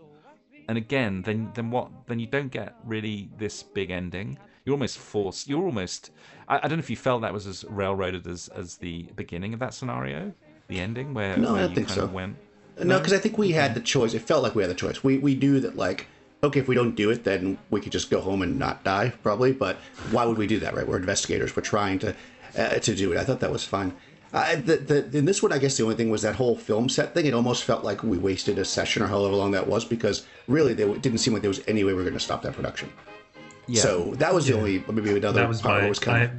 And 0.68 0.76
again, 0.78 1.22
then 1.22 1.50
then 1.54 1.70
what? 1.70 1.90
Then 2.06 2.18
you 2.18 2.26
don't 2.26 2.50
get 2.50 2.74
really 2.84 3.28
this 3.38 3.62
big 3.62 3.90
ending. 3.90 4.38
You're 4.64 4.74
almost 4.74 4.98
forced. 4.98 5.48
You're 5.48 5.64
almost. 5.64 6.10
I, 6.48 6.56
I 6.58 6.60
don't 6.62 6.72
know 6.78 6.82
if 6.82 6.90
you 6.90 6.96
felt 6.96 7.22
that 7.22 7.32
was 7.32 7.46
as 7.46 7.64
railroaded 7.68 8.26
as 8.26 8.48
as 8.48 8.76
the 8.78 9.04
beginning 9.14 9.54
of 9.54 9.60
that 9.60 9.74
scenario, 9.74 10.32
the 10.68 10.80
ending 10.80 11.14
where, 11.14 11.36
No, 11.36 11.50
I 11.50 11.52
where 11.52 11.60
don't 11.62 11.70
you 11.70 11.74
think 11.76 11.86
kind 11.88 11.98
so. 11.98 12.04
of 12.04 12.12
went. 12.12 12.36
No, 12.82 12.98
because 12.98 13.12
I 13.12 13.18
think 13.18 13.38
we 13.38 13.52
had 13.52 13.74
the 13.74 13.80
choice. 13.80 14.12
It 14.12 14.20
felt 14.22 14.42
like 14.42 14.54
we 14.54 14.62
had 14.62 14.70
the 14.70 14.74
choice. 14.74 15.02
We 15.04 15.18
we 15.18 15.34
knew 15.36 15.60
that 15.60 15.76
like, 15.76 16.08
okay, 16.42 16.60
if 16.60 16.68
we 16.68 16.74
don't 16.74 16.94
do 16.96 17.10
it, 17.10 17.24
then 17.24 17.58
we 17.70 17.80
could 17.80 17.92
just 17.92 18.10
go 18.10 18.20
home 18.20 18.42
and 18.42 18.58
not 18.58 18.82
die, 18.84 19.12
probably. 19.22 19.52
But 19.52 19.76
why 20.10 20.24
would 20.26 20.36
we 20.36 20.46
do 20.46 20.58
that, 20.60 20.74
right? 20.74 20.86
We're 20.86 20.98
investigators. 20.98 21.54
We're 21.54 21.62
trying 21.62 22.00
to 22.00 22.14
uh, 22.58 22.78
to 22.80 22.94
do 22.94 23.12
it. 23.12 23.18
I 23.18 23.24
thought 23.24 23.40
that 23.40 23.52
was 23.52 23.64
fine. 23.64 23.94
Uh, 24.32 24.56
the, 24.56 24.76
the, 24.76 25.18
in 25.18 25.24
this 25.24 25.42
one, 25.42 25.52
I 25.52 25.58
guess 25.58 25.76
the 25.76 25.84
only 25.84 25.94
thing 25.94 26.10
was 26.10 26.22
that 26.22 26.34
whole 26.34 26.56
film 26.56 26.88
set 26.88 27.14
thing. 27.14 27.26
It 27.26 27.34
almost 27.34 27.64
felt 27.64 27.84
like 27.84 28.02
we 28.02 28.18
wasted 28.18 28.58
a 28.58 28.64
session 28.64 29.02
or 29.02 29.06
however 29.06 29.34
long 29.34 29.52
that 29.52 29.66
was 29.66 29.84
because 29.84 30.26
really 30.46 30.74
there 30.74 30.92
didn't 30.98 31.18
seem 31.18 31.32
like 31.32 31.42
there 31.42 31.48
was 31.48 31.62
any 31.66 31.84
way 31.84 31.92
we 31.92 31.98
were 31.98 32.02
going 32.02 32.14
to 32.14 32.20
stop 32.20 32.42
that 32.42 32.52
production. 32.54 32.92
Yeah. 33.66 33.82
So 33.82 34.14
that 34.16 34.34
was 34.34 34.46
the 34.46 34.52
Yeah. 34.52 34.58
only 34.58 34.84
maybe 34.92 35.10
another 35.16 35.40
that 35.40 35.48
was 35.48 35.62
part 35.62 35.82
my 35.82 35.88
was 35.88 35.98
kind 35.98 36.24
of 36.24 36.30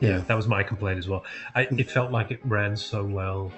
yeah, 0.00 0.18
that 0.18 0.34
was 0.34 0.46
my 0.46 0.62
complaint 0.62 0.98
as 0.98 1.08
well. 1.08 1.24
I, 1.54 1.62
it 1.62 1.90
felt 1.90 2.10
like 2.12 2.30
it 2.30 2.40
ran 2.44 2.76
so 2.76 3.02
well 3.02 3.50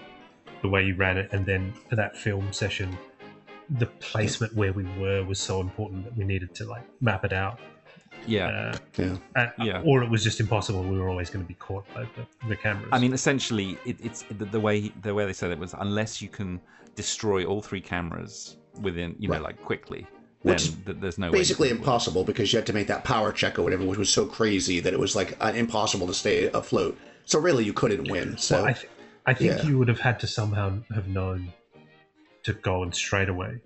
the 0.63 0.69
way 0.69 0.85
you 0.85 0.95
ran 0.95 1.19
it, 1.19 1.33
and 1.33 1.45
then 1.45 1.73
for 1.89 1.97
that 1.97 2.17
film 2.17 2.53
session, 2.53 2.97
the 3.71 3.87
placement 3.87 4.55
where 4.55 4.73
we 4.73 4.85
were 4.99 5.25
was 5.25 5.39
so 5.41 5.61
important 5.61 6.05
that 6.05 6.17
we 6.17 6.25
needed 6.25 6.55
to 6.57 6.65
like 6.65 6.85
map 7.01 7.25
it 7.25 7.33
out. 7.33 7.59
Yeah. 8.27 8.47
Uh, 8.49 8.79
yeah. 8.97 9.17
and, 9.37 9.53
Yeah. 9.59 9.83
or 9.85 10.03
it 10.03 10.11
was 10.11 10.23
just 10.25 10.41
impossible. 10.41 10.83
We 10.83 10.99
were 10.99 11.09
always 11.09 11.31
going 11.31 11.45
to 11.45 11.49
be 11.49 11.55
caught 11.55 11.85
by 11.95 12.03
the, 12.17 12.49
the 12.49 12.57
cameras. 12.57 12.89
I 12.93 12.99
mean, 12.99 13.13
essentially, 13.13 13.79
it, 13.85 13.97
it's 14.03 14.25
the, 14.31 14.45
the 14.47 14.61
way 14.61 14.89
the 15.03 15.15
way 15.15 15.25
they 15.27 15.33
said 15.33 15.51
it 15.51 15.59
was 15.59 15.75
unless 15.79 16.21
you 16.23 16.29
can 16.29 16.61
destroy 16.95 17.45
all 17.45 17.63
three 17.63 17.81
cameras 17.81 18.57
within, 18.81 19.15
you 19.19 19.29
know, 19.29 19.41
like 19.41 19.61
quickly, 19.63 20.07
Which 20.43 20.69
then 20.71 20.83
th- 20.87 20.99
there's 21.01 21.19
no 21.19 21.31
basically 21.31 21.67
way. 21.67 21.71
you 21.71 21.75
can- 21.77 21.83
impossible 21.85 22.25
because 22.25 22.53
you 22.53 22.59
had 22.59 22.67
to 22.67 22.73
make 22.73 22.87
that 22.89 23.05
power 23.05 23.33
check 23.33 23.59
or 23.59 23.63
whatever, 23.63 23.85
which 23.85 23.99
was 23.99 24.11
so 24.13 24.27
crazy 24.27 24.81
that 24.81 24.93
it 24.93 24.99
was 24.99 25.15
like 25.17 25.37
uh, 25.41 25.53
impossible 25.55 26.07
to 26.09 26.15
stay 26.15 26.47
afloat. 26.53 26.99
So 27.25 27.39
really, 27.39 27.65
you 27.65 27.73
couldn't 27.73 28.11
win. 28.11 28.37
So 28.39 28.57
Well, 28.57 28.67
I, 28.67 28.73
th- 28.73 28.89
I 29.27 29.35
think 29.35 29.59
yeah. 29.59 29.69
you 29.69 29.79
would 29.79 29.89
have 29.89 30.01
had 30.01 30.19
to 30.21 30.27
somehow 30.27 30.79
have 30.95 31.09
known 31.09 31.53
to 32.45 32.53
go 32.55 32.83
and 32.83 32.95
straight 32.95 33.29
away 33.29 33.61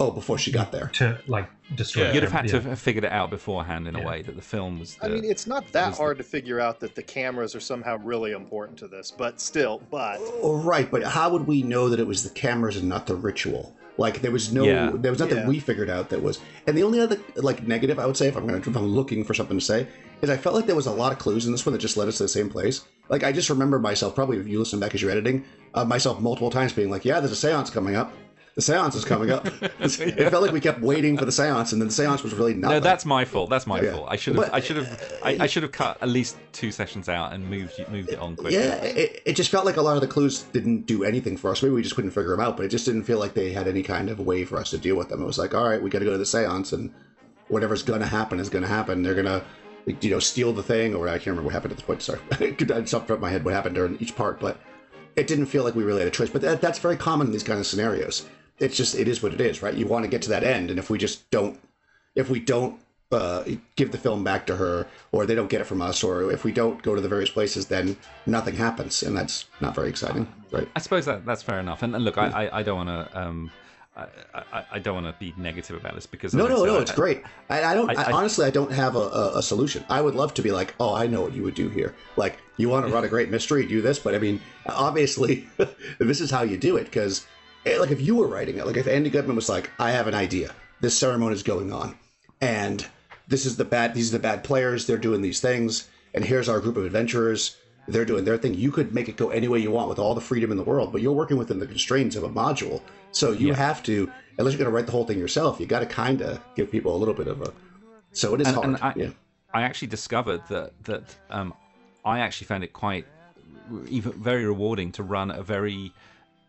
oh, 0.00 0.10
before 0.10 0.38
she 0.38 0.50
got 0.52 0.70
there, 0.72 0.88
to 0.94 1.18
like 1.26 1.48
destroy. 1.74 2.04
Yeah. 2.04 2.12
You'd 2.14 2.22
have 2.22 2.32
had 2.32 2.46
camera. 2.46 2.62
to 2.62 2.68
have 2.70 2.78
figured 2.80 3.04
it 3.04 3.12
out 3.12 3.30
beforehand 3.30 3.88
in 3.88 3.96
a 3.96 4.02
way 4.02 4.22
that 4.22 4.36
the 4.36 4.42
film 4.42 4.78
was. 4.78 4.96
The, 4.96 5.06
I 5.06 5.08
mean, 5.08 5.24
it's 5.24 5.46
not 5.46 5.70
that 5.72 5.88
was 5.88 5.96
the- 5.96 6.02
hard 6.02 6.18
to 6.18 6.24
figure 6.24 6.60
out 6.60 6.80
that 6.80 6.94
the 6.94 7.02
cameras 7.02 7.54
are 7.54 7.60
somehow 7.60 7.98
really 7.98 8.32
important 8.32 8.78
to 8.78 8.88
this, 8.88 9.10
but 9.10 9.40
still, 9.40 9.82
but 9.90 10.18
oh, 10.20 10.56
right? 10.62 10.90
But 10.90 11.02
how 11.04 11.30
would 11.30 11.46
we 11.46 11.62
know 11.62 11.88
that 11.88 12.00
it 12.00 12.06
was 12.06 12.22
the 12.22 12.30
cameras 12.30 12.76
and 12.76 12.88
not 12.88 13.06
the 13.06 13.14
ritual? 13.16 13.74
Like 13.96 14.20
there 14.22 14.30
was 14.30 14.52
no, 14.52 14.62
Yeah. 14.62 14.92
there 14.94 15.10
was 15.10 15.18
nothing 15.18 15.38
Yeah. 15.38 15.48
we 15.48 15.58
figured 15.58 15.90
out 15.90 16.08
that 16.10 16.22
was. 16.22 16.38
And 16.68 16.78
the 16.78 16.84
only 16.84 17.00
other 17.00 17.18
like 17.34 17.66
negative 17.66 17.98
I 17.98 18.06
would 18.06 18.16
say, 18.16 18.28
if 18.28 18.36
I'm 18.36 18.46
going 18.46 18.62
to, 18.62 18.70
if 18.70 18.76
I'm 18.76 18.86
looking 18.86 19.24
for 19.24 19.34
something 19.34 19.58
to 19.58 19.64
say, 19.64 19.88
is 20.22 20.30
I 20.30 20.36
felt 20.36 20.54
like 20.54 20.66
there 20.66 20.76
was 20.76 20.86
a 20.86 20.92
lot 20.92 21.10
of 21.12 21.18
clues 21.18 21.46
in 21.46 21.52
this 21.52 21.66
one 21.66 21.72
that 21.72 21.80
just 21.80 21.96
led 21.96 22.06
us 22.06 22.18
to 22.18 22.22
the 22.22 22.28
same 22.28 22.48
place. 22.48 22.82
Like 23.08 23.24
I 23.24 23.32
just 23.32 23.50
remember 23.50 23.80
myself, 23.80 24.14
probably 24.14 24.36
if 24.38 24.46
you 24.46 24.60
listen 24.60 24.78
back 24.78 24.94
as 24.94 25.02
you're 25.02 25.10
editing, 25.10 25.44
uh, 25.74 25.84
myself 25.84 26.20
multiple 26.20 26.50
times 26.50 26.72
being 26.72 26.90
like, 26.90 27.04
"Yeah, 27.04 27.18
there's 27.18 27.32
a 27.44 27.46
séance 27.48 27.72
coming 27.72 27.96
up." 27.96 28.12
The 28.58 28.64
séance 28.72 28.96
is 28.96 29.04
coming 29.04 29.30
up. 29.30 29.46
It 29.80 30.30
felt 30.30 30.42
like 30.42 30.50
we 30.50 30.58
kept 30.60 30.80
waiting 30.80 31.16
for 31.16 31.24
the 31.24 31.30
séance, 31.30 31.72
and 31.72 31.80
then 31.80 31.86
the 31.86 31.94
séance 31.94 32.24
was 32.24 32.34
really 32.34 32.54
not. 32.54 32.70
no, 32.72 32.80
that's 32.80 33.04
my 33.06 33.24
fault. 33.24 33.50
That's 33.50 33.68
my 33.68 33.80
Yeah. 33.80 33.92
fault. 33.92 34.08
I 34.10 34.16
should 34.16 34.34
have. 34.34 34.46
But- 34.46 34.52
I 34.52 34.58
should 34.58 34.76
have. 34.78 35.12
I, 35.22 35.36
I 35.44 35.46
should 35.46 35.62
have 35.62 35.70
cut 35.70 35.96
at 36.02 36.08
least 36.08 36.36
two 36.50 36.72
sessions 36.72 37.08
out 37.08 37.32
and 37.32 37.48
moved 37.48 37.78
moved 37.88 38.08
it 38.08 38.18
on 38.18 38.34
quickly. 38.34 38.54
Yeah, 38.58 38.74
it, 38.82 39.22
it 39.24 39.32
just 39.36 39.50
felt 39.50 39.64
like 39.64 39.76
a 39.76 39.80
lot 39.82 39.94
of 39.94 40.00
the 40.00 40.08
clues 40.08 40.42
didn't 40.52 40.86
do 40.86 41.04
anything 41.04 41.36
for 41.36 41.52
us. 41.52 41.62
Maybe 41.62 41.72
we 41.72 41.82
just 41.82 41.94
couldn't 41.94 42.10
figure 42.10 42.32
them 42.32 42.40
out, 42.40 42.56
but 42.56 42.66
it 42.66 42.70
just 42.70 42.84
didn't 42.84 43.04
feel 43.04 43.20
like 43.20 43.34
they 43.34 43.52
had 43.52 43.68
any 43.68 43.84
kind 43.84 44.10
of 44.10 44.18
way 44.18 44.44
for 44.44 44.58
us 44.58 44.70
to 44.70 44.78
deal 44.78 44.96
with 44.96 45.08
them. 45.08 45.22
It 45.22 45.26
was 45.26 45.38
like, 45.38 45.54
all 45.54 45.62
right, 45.68 45.80
we 45.80 45.88
got 45.88 46.00
to 46.00 46.04
go 46.04 46.10
to 46.12 46.18
the 46.18 46.26
seance, 46.26 46.72
and 46.72 46.92
whatever's 47.46 47.84
going 47.84 48.00
to 48.00 48.06
happen 48.08 48.40
is 48.40 48.48
going 48.50 48.62
to 48.62 48.68
happen. 48.68 49.04
They're 49.04 49.14
going 49.14 49.26
to, 49.26 49.44
you 50.00 50.10
know, 50.10 50.18
steal 50.18 50.52
the 50.52 50.64
thing, 50.64 50.96
or 50.96 51.08
I 51.08 51.12
can't 51.12 51.28
remember 51.28 51.44
what 51.44 51.52
happened 51.54 51.70
at 51.74 51.78
the 51.78 51.84
point. 51.84 52.02
Sorry, 52.02 52.18
it's 52.40 52.92
off 52.92 53.02
the 53.06 53.08
top 53.08 53.10
of 53.10 53.20
my 53.20 53.30
head 53.30 53.44
what 53.44 53.54
happened 53.54 53.76
during 53.76 53.96
each 54.00 54.16
part, 54.16 54.40
but 54.40 54.58
it 55.14 55.28
didn't 55.28 55.46
feel 55.46 55.62
like 55.62 55.76
we 55.76 55.84
really 55.84 56.00
had 56.00 56.08
a 56.08 56.10
choice. 56.10 56.28
But 56.30 56.42
that, 56.42 56.60
that's 56.60 56.80
very 56.80 56.96
common 56.96 57.28
in 57.28 57.32
these 57.32 57.44
kind 57.44 57.60
of 57.60 57.66
scenarios. 57.66 58.26
It's 58.58 58.76
just, 58.76 58.94
it 58.94 59.08
is 59.08 59.22
what 59.22 59.32
it 59.32 59.40
is, 59.40 59.62
right? 59.62 59.74
You 59.74 59.86
want 59.86 60.04
to 60.04 60.10
get 60.10 60.22
to 60.22 60.30
that 60.30 60.44
end, 60.44 60.70
and 60.70 60.78
if 60.78 60.90
we 60.90 60.98
just 60.98 61.30
don't, 61.30 61.58
if 62.14 62.28
we 62.28 62.40
don't 62.40 62.80
uh, 63.12 63.44
give 63.76 63.92
the 63.92 63.98
film 63.98 64.24
back 64.24 64.46
to 64.48 64.56
her, 64.56 64.86
or 65.12 65.24
they 65.26 65.34
don't 65.34 65.48
get 65.48 65.60
it 65.60 65.64
from 65.64 65.80
us, 65.80 66.02
or 66.02 66.30
if 66.32 66.44
we 66.44 66.52
don't 66.52 66.82
go 66.82 66.94
to 66.94 67.00
the 67.00 67.08
various 67.08 67.30
places, 67.30 67.66
then 67.66 67.96
nothing 68.26 68.56
happens, 68.56 69.02
and 69.02 69.16
that's 69.16 69.46
not 69.60 69.74
very 69.74 69.88
exciting, 69.88 70.26
right? 70.50 70.68
I 70.76 70.80
suppose 70.80 71.06
that 71.06 71.24
that's 71.24 71.42
fair 71.42 71.60
enough. 71.60 71.82
And, 71.82 71.94
and 71.94 72.04
look, 72.04 72.18
I, 72.18 72.26
I, 72.48 72.58
I 72.58 72.62
don't 72.62 72.86
want 72.86 73.10
to. 73.10 73.18
Um, 73.20 73.50
I, 73.96 74.06
I, 74.52 74.64
I 74.72 74.78
don't 74.78 74.94
want 75.02 75.06
to 75.06 75.18
be 75.18 75.34
negative 75.36 75.76
about 75.76 75.94
this 75.96 76.06
because 76.06 76.32
No, 76.32 76.46
no, 76.46 76.58
said, 76.58 76.66
no, 76.66 76.76
I- 76.78 76.82
it's 76.82 76.92
great. 76.92 77.22
I, 77.50 77.64
I 77.64 77.74
don't. 77.74 77.90
I, 77.90 77.94
I- 78.02 78.04
I- 78.10 78.12
honestly, 78.12 78.44
I 78.46 78.50
don't 78.50 78.70
have 78.70 78.94
a, 78.94 79.00
a, 79.00 79.38
a 79.38 79.42
solution. 79.42 79.84
I 79.88 80.00
would 80.00 80.14
love 80.14 80.34
to 80.34 80.42
be 80.42 80.50
like, 80.52 80.74
oh, 80.78 80.94
I 80.94 81.06
know 81.08 81.22
what 81.22 81.32
you 81.32 81.42
would 81.42 81.54
do 81.54 81.68
here. 81.68 81.94
Like, 82.16 82.38
you 82.58 82.68
want 82.68 82.86
to 82.86 82.92
run 82.92 83.04
a 83.04 83.08
great 83.08 83.28
mystery, 83.30 83.66
do 83.66 83.80
this. 83.82 83.98
But 83.98 84.14
I 84.14 84.18
mean, 84.18 84.40
obviously, 84.66 85.48
this 85.98 86.20
is 86.20 86.30
how 86.30 86.42
you 86.42 86.56
do 86.56 86.76
it. 86.76 86.84
Because, 86.84 87.26
like, 87.76 87.90
if 87.90 88.00
you 88.00 88.16
were 88.16 88.26
writing 88.26 88.58
it, 88.58 88.66
like, 88.66 88.76
if 88.76 88.86
Andy 88.86 89.10
Goodman 89.10 89.36
was 89.36 89.48
like, 89.48 89.70
I 89.78 89.90
have 89.90 90.06
an 90.06 90.14
idea. 90.14 90.54
This 90.80 90.96
ceremony 90.96 91.34
is 91.34 91.42
going 91.42 91.72
on, 91.72 91.96
and 92.40 92.86
this 93.26 93.44
is 93.46 93.56
the 93.56 93.64
bad. 93.64 93.94
These 93.94 94.10
are 94.14 94.18
the 94.18 94.22
bad 94.22 94.44
players. 94.44 94.86
They're 94.86 94.96
doing 94.96 95.22
these 95.22 95.40
things, 95.40 95.88
and 96.14 96.24
here's 96.24 96.48
our 96.48 96.60
group 96.60 96.76
of 96.76 96.84
adventurers. 96.84 97.56
They're 97.88 98.04
doing 98.04 98.24
their 98.24 98.36
thing. 98.38 98.54
You 98.54 98.70
could 98.70 98.94
make 98.94 99.08
it 99.08 99.16
go 99.16 99.30
any 99.30 99.48
way 99.48 99.58
you 99.58 99.70
want 99.70 99.88
with 99.88 99.98
all 99.98 100.14
the 100.14 100.20
freedom 100.20 100.50
in 100.50 100.56
the 100.56 100.62
world, 100.62 100.92
but 100.92 101.00
you're 101.02 101.12
working 101.12 101.36
within 101.38 101.58
the 101.58 101.66
constraints 101.66 102.16
of 102.16 102.22
a 102.22 102.28
module. 102.28 102.80
So 103.12 103.32
you 103.32 103.48
Yeah. 103.48 103.54
have 103.54 103.82
to, 103.84 104.10
unless 104.38 104.52
you're 104.52 104.58
going 104.58 104.70
to 104.70 104.76
write 104.76 104.86
the 104.86 104.92
whole 104.92 105.06
thing 105.06 105.18
yourself, 105.18 105.58
you 105.58 105.66
got 105.66 105.80
to 105.80 105.86
kind 105.86 106.20
of 106.20 106.38
give 106.54 106.70
people 106.70 106.94
a 106.94 106.98
little 106.98 107.14
bit 107.14 107.26
of 107.28 107.40
a 107.42 107.52
So 108.12 108.34
it 108.34 108.42
is 108.42 108.46
And- 108.48 108.54
hard. 108.56 108.66
and 108.68 108.76
I- 108.82 108.92
yeah. 108.96 109.08
I 109.54 109.62
actually 109.62 109.88
discovered 109.88 110.42
that 110.50 110.72
that 110.84 111.02
um, 111.30 111.54
I 112.04 112.20
actually 112.20 112.46
found 112.46 112.62
it 112.62 112.72
quite 112.74 113.06
even 113.88 114.12
very 114.12 114.44
rewarding 114.44 114.92
to 114.92 115.02
run 115.02 115.30
a 115.30 115.42
very 115.42 115.92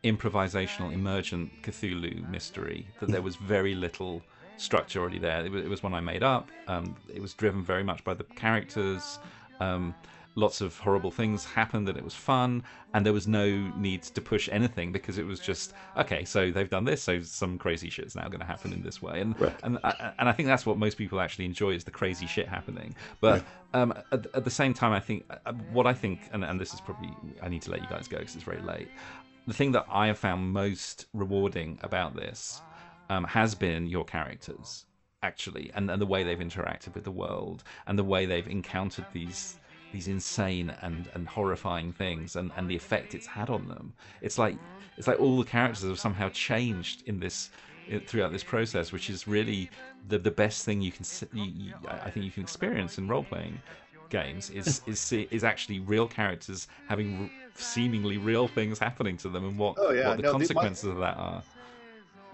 improvisational, 0.04 0.94
emergent 0.94 1.62
Cthulhu 1.62 2.28
mystery. 2.28 2.92
That 3.00 3.10
there 3.10 3.22
was 3.22 3.36
very 3.36 3.76
little 3.76 4.24
structure 4.58 5.00
already 5.00 5.20
there. 5.20 5.46
It 5.46 5.52
was, 5.52 5.64
it 5.66 5.70
was 5.70 5.84
one 5.84 5.94
I 5.94 6.00
made 6.02 6.24
up. 6.24 6.52
Um, 6.68 6.96
it 7.14 7.22
was 7.22 7.34
driven 7.34 7.64
very 7.64 7.84
much 7.84 8.04
by 8.04 8.14
the 8.14 8.24
characters. 8.36 9.20
Um, 9.60 9.96
lots 10.36 10.62
of 10.62 10.78
horrible 10.80 11.12
things 11.12 11.44
happened, 11.44 11.90
and 11.90 11.98
it 11.98 12.04
was 12.04 12.14
fun. 12.14 12.64
And 12.94 13.06
there 13.06 13.14
was 13.14 13.28
no 13.28 13.50
need 13.76 14.04
to 14.04 14.22
push 14.22 14.48
anything 14.52 14.92
because 14.92 15.18
it 15.18 15.26
was 15.26 15.40
just 15.40 15.74
okay. 15.98 16.24
So 16.26 16.50
they've 16.52 16.70
done 16.70 16.86
this, 16.86 17.04
so 17.04 17.22
some 17.22 17.58
crazy 17.58 17.90
shit's 17.90 18.16
now 18.16 18.28
going 18.30 18.40
to 18.40 18.46
happen 18.46 18.72
in 18.74 18.82
this 18.82 19.02
way. 19.02 19.20
And 19.22 19.40
Right. 19.40 19.54
and 19.64 19.80
I- 19.84 20.14
and 20.18 20.30
I 20.30 20.32
think 20.32 20.48
that's 20.48 20.66
what 20.66 20.78
most 20.78 20.98
people 20.98 21.20
actually 21.20 21.46
enjoy 21.46 21.72
is 21.72 21.84
the 21.84 21.92
crazy 21.92 22.26
shit 22.26 22.48
happening. 22.48 22.96
But 23.22 23.44
um, 23.74 23.94
at, 24.12 24.28
at 24.34 24.44
the 24.46 24.50
same 24.52 24.74
time, 24.74 24.92
I 24.94 25.00
think 25.00 25.26
uh, 25.46 25.54
what 25.72 25.86
I 25.88 25.94
think, 25.94 26.30
and, 26.32 26.44
and 26.44 26.60
this 26.60 26.74
is 26.74 26.82
probably 26.82 27.12
I 27.42 27.50
need 27.50 27.62
to 27.64 27.72
let 27.72 27.82
you 27.82 27.88
guys 27.88 28.08
go 28.08 28.18
because 28.20 28.36
it's 28.36 28.44
very 28.44 28.62
late. 28.62 28.90
The 29.50 29.56
thing 29.56 29.72
that 29.72 29.88
I 29.90 30.06
have 30.06 30.20
found 30.20 30.54
most 30.54 31.08
rewarding 31.12 31.80
about 31.82 32.16
this 32.16 32.62
um, 33.10 33.24
has 33.24 33.56
been 33.56 33.88
your 33.88 34.06
characters 34.06 34.86
actually, 35.24 35.72
and, 35.74 35.90
and 35.90 36.00
the 36.00 36.06
way 36.06 36.24
they've 36.24 36.38
interacted 36.38 36.94
with 36.94 37.04
the 37.04 37.10
world, 37.10 37.64
and 37.88 37.98
the 37.98 38.04
way 38.04 38.28
they've 38.28 38.48
encountered 38.48 39.08
these 39.12 39.58
these 39.92 40.08
insane 40.08 40.70
and, 40.84 41.10
and 41.16 41.28
horrifying 41.28 41.92
things, 41.92 42.36
and, 42.36 42.52
and 42.56 42.70
the 42.70 42.76
effect 42.76 43.16
it's 43.16 43.26
had 43.26 43.50
on 43.50 43.68
them. 43.68 43.92
It's 44.22 44.38
like 44.38 44.60
it's 44.98 45.08
like 45.08 45.20
all 45.20 45.40
the 45.40 45.50
characters 45.50 45.82
have 45.82 46.00
somehow 46.00 46.30
changed 46.30 47.02
in 47.08 47.20
this 47.20 47.50
throughout 48.06 48.32
this 48.32 48.44
process, 48.44 48.92
which 48.92 49.10
is 49.10 49.28
really 49.28 49.72
the 50.08 50.20
the 50.20 50.30
best 50.30 50.64
thing 50.64 50.80
you 50.80 50.92
can 50.92 51.04
you, 51.34 51.74
I 51.90 52.12
think 52.12 52.24
you 52.24 52.32
can 52.32 52.44
experience 52.44 53.00
in 53.00 53.08
role 53.08 53.24
playing 53.24 53.64
games 54.10 54.50
is 54.50 54.82
is 54.88 55.12
is 55.12 55.44
actually 55.44 55.80
real 55.80 56.08
characters 56.08 56.68
having 56.88 57.24
r- 57.24 57.30
seemingly 57.56 58.18
real 58.18 58.48
things 58.48 58.80
happening 58.80 59.18
to 59.18 59.30
them 59.30 59.46
and 59.46 59.58
what 59.58 59.76
Oh, 59.78 59.92
yeah. 59.92 60.08
what 60.10 60.18
the 60.18 60.24
No, 60.24 60.30
the- 60.30 60.38
my- 60.38 60.40
consequences 60.40 60.84
of 60.86 60.98
that 60.98 61.18
are. 61.18 61.44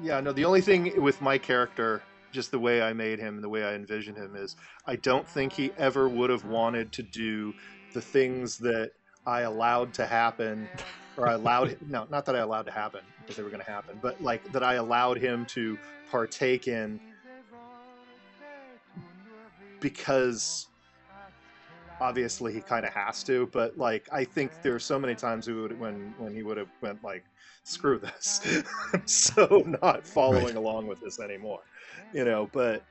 Yeah, 0.01 0.19
no, 0.19 0.31
the 0.33 0.45
only 0.45 0.61
thing 0.61 1.01
with 1.01 1.21
my 1.21 1.37
character, 1.37 2.03
just 2.33 2.51
the 2.51 2.59
way 2.59 2.81
I 2.81 2.91
made 2.93 3.17
him, 3.19 3.41
the 3.41 3.47
way 3.49 3.63
I 3.63 3.73
envision 3.75 4.13
him, 4.15 4.35
is 4.35 4.55
I 4.85 4.97
don't 4.97 5.27
think 5.27 5.53
he 5.53 5.71
ever 5.77 6.09
would 6.09 6.29
have 6.29 6.43
wanted 6.45 6.91
to 6.93 7.03
do 7.03 7.53
the 7.93 8.01
things 8.01 8.57
that 8.57 8.91
I 9.25 9.41
allowed 9.41 9.93
to 9.95 10.05
happen, 10.05 10.67
or 11.15 11.29
I 11.29 11.33
allowed, 11.33 11.77
no, 11.87 12.05
not 12.09 12.25
that 12.25 12.35
I 12.35 12.39
allowed 12.39 12.65
to 12.65 12.71
happen, 12.73 13.01
because 13.21 13.37
they 13.37 13.43
were 13.43 13.49
going 13.49 13.63
to 13.63 13.71
happen, 13.71 13.97
but 14.01 14.21
like 14.21 14.43
that 14.51 14.63
I 14.63 14.73
allowed 14.75 15.17
him 15.17 15.45
to 15.47 15.77
partake 16.11 16.67
in 16.67 16.99
because 19.79 20.67
obviously 22.01 22.51
he 22.53 22.61
kind 22.61 22.85
of 22.85 22.93
has 22.93 23.23
to 23.23 23.47
but 23.53 23.77
like 23.77 24.07
i 24.11 24.23
think 24.23 24.51
there's 24.61 24.83
so 24.83 24.99
many 24.99 25.15
times 25.15 25.45
he 25.45 25.53
would 25.53 25.79
when 25.79 26.13
when 26.17 26.33
he 26.33 26.43
would 26.43 26.57
have 26.57 26.67
went 26.81 27.01
like 27.03 27.23
screw 27.63 27.97
this. 27.97 28.63
I'm 28.93 29.07
so 29.07 29.63
not 29.81 30.05
following 30.05 30.45
Right. 30.45 30.55
along 30.55 30.87
with 30.87 30.99
this 31.01 31.19
anymore 31.19 31.61
you 32.13 32.23
know 32.25 32.49
but 32.51 32.83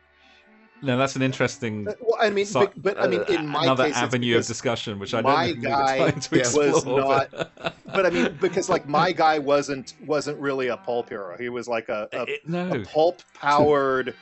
No, 0.82 0.96
that's 0.98 1.14
an 1.16 1.22
interesting. 1.22 1.84
well 1.84 2.16
i 2.20 2.30
mean 2.30 2.46
so- 2.46 2.60
but, 2.60 2.82
but 2.82 2.98
i 3.00 3.06
mean 3.06 3.20
uh, 3.20 3.24
in 3.34 3.46
my 3.46 3.62
another 3.64 3.84
case 3.84 3.96
avenue 3.96 4.36
of 4.38 4.46
discussion, 4.46 4.98
which 4.98 5.14
I 5.14 5.20
my 5.20 5.46
don't 5.46 5.52
think 5.54 5.64
guy 5.64 5.94
we 5.96 6.00
have 6.00 6.14
time 6.14 6.20
to 6.52 6.58
was 6.58 6.84
not- 6.86 7.30
but- 7.30 7.74
but 7.94 8.06
i 8.06 8.10
mean 8.10 8.36
because 8.40 8.68
like 8.68 8.88
my 8.88 9.12
guy 9.12 9.38
wasn't 9.38 9.94
wasn't 10.06 10.38
really 10.40 10.68
a 10.68 10.76
pulp 10.76 11.10
hero. 11.10 11.36
He 11.38 11.48
was 11.50 11.68
like 11.68 11.88
a, 11.88 12.08
a 12.12 12.22
It- 12.22 12.48
no, 12.48 12.72
a 12.72 12.84
pulp 12.84 13.22
powered 13.34 14.14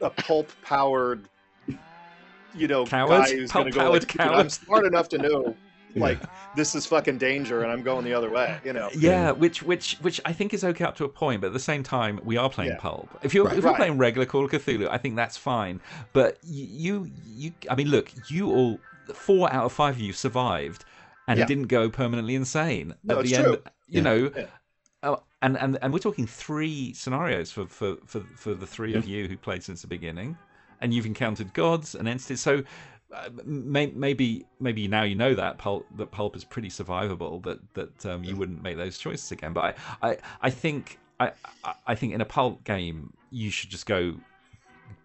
a 0.00 0.10
pulp 0.10 0.50
powered 0.62 1.28
you 2.54 2.68
know 2.68 2.84
Coward? 2.86 3.24
guy 3.26 3.30
who's 3.34 3.50
gonna 3.52 3.70
go 3.70 3.90
like, 3.90 4.06
"Dude, 4.08 4.20
i'm 4.20 4.48
smart 4.50 4.84
enough 4.86 5.08
to 5.10 5.18
know 5.18 5.56
Yeah. 5.94 6.02
like 6.04 6.20
this 6.56 6.74
is 6.74 6.86
fucking 6.86 7.18
danger 7.18 7.62
and 7.62 7.70
i'm 7.70 7.82
going 7.82 8.04
the 8.04 8.14
other 8.14 8.30
way 8.30 8.58
you 8.64 8.72
know 8.72 8.88
Yeah, 8.94 9.30
which 9.32 9.62
which 9.62 9.96
which 10.00 10.20
I 10.24 10.32
think 10.32 10.54
is 10.54 10.64
okay 10.64 10.84
up 10.84 10.96
to 10.96 11.04
a 11.04 11.08
point, 11.08 11.42
but 11.42 11.48
at 11.48 11.52
the 11.52 11.58
same 11.60 11.82
time, 11.82 12.18
we 12.24 12.38
are 12.38 12.48
playing 12.48 12.70
Yeah. 12.72 12.78
pulp. 12.78 13.10
If 13.22 13.34
you're 13.34 13.44
Right. 13.44 13.58
if 13.58 13.62
you're 13.62 13.72
Right. 13.72 13.76
playing 13.78 13.98
regular 13.98 14.24
Call 14.24 14.44
of 14.46 14.50
Cthulhu, 14.50 14.88
I 14.90 14.96
think 14.96 15.16
that's 15.16 15.36
fine. 15.36 15.80
But 16.14 16.38
y- 16.44 16.50
you 16.84 17.10
you 17.26 17.52
I 17.70 17.74
mean, 17.74 17.88
look, 17.88 18.10
you 18.30 18.50
all 18.50 18.80
four 19.12 19.52
out 19.52 19.64
of 19.66 19.72
five 19.72 19.96
of 19.96 20.00
you 20.00 20.14
survived 20.14 20.84
and 21.28 21.38
Yeah. 21.38 21.44
didn't 21.46 21.66
go 21.68 21.90
permanently 21.90 22.34
insane 22.36 22.94
No, 23.04 23.18
at 23.18 23.26
it's 23.26 23.36
the 23.36 23.42
true. 23.42 23.52
end. 23.54 23.62
You 23.88 23.96
Yeah. 23.98 24.02
know. 24.02 24.30
Yeah. 24.34 24.46
Oh, 25.02 25.22
and, 25.42 25.58
and 25.58 25.78
and 25.82 25.92
we're 25.92 25.98
talking 25.98 26.26
three 26.26 26.94
scenarios 26.94 27.50
for, 27.52 27.66
for, 27.66 27.96
for, 28.06 28.20
for 28.36 28.54
the 28.54 28.66
three 28.66 28.94
of 28.94 29.04
you 29.06 29.28
who 29.28 29.36
played 29.36 29.62
since 29.62 29.82
the 29.82 29.88
beginning, 29.88 30.38
and 30.82 30.92
you've 30.92 31.06
encountered 31.06 31.54
gods 31.54 31.94
and 31.94 32.06
entities. 32.06 32.40
So 32.42 32.62
uh, 33.14 33.28
may, 33.44 33.86
maybe 33.86 34.44
maybe 34.60 34.86
now 34.88 35.02
you 35.04 35.14
know 35.14 35.34
that 35.34 35.56
pulp 35.58 35.86
that 35.96 36.10
pulp 36.10 36.36
is 36.36 36.44
pretty 36.44 36.68
survivable. 36.68 37.42
That 37.44 37.60
that 37.74 38.06
um, 38.06 38.24
you 38.24 38.36
wouldn't 38.36 38.62
make 38.62 38.76
those 38.76 38.98
choices 38.98 39.32
again. 39.32 39.52
But 39.54 39.76
I 40.02 40.10
I, 40.10 40.16
I 40.42 40.50
think 40.50 40.98
I 41.18 41.32
I- 41.86 41.94
think 41.94 42.12
in 42.12 42.20
a 42.20 42.26
pulp 42.26 42.64
game 42.64 43.12
you 43.30 43.50
should 43.50 43.70
just 43.70 43.86
go 43.86 44.16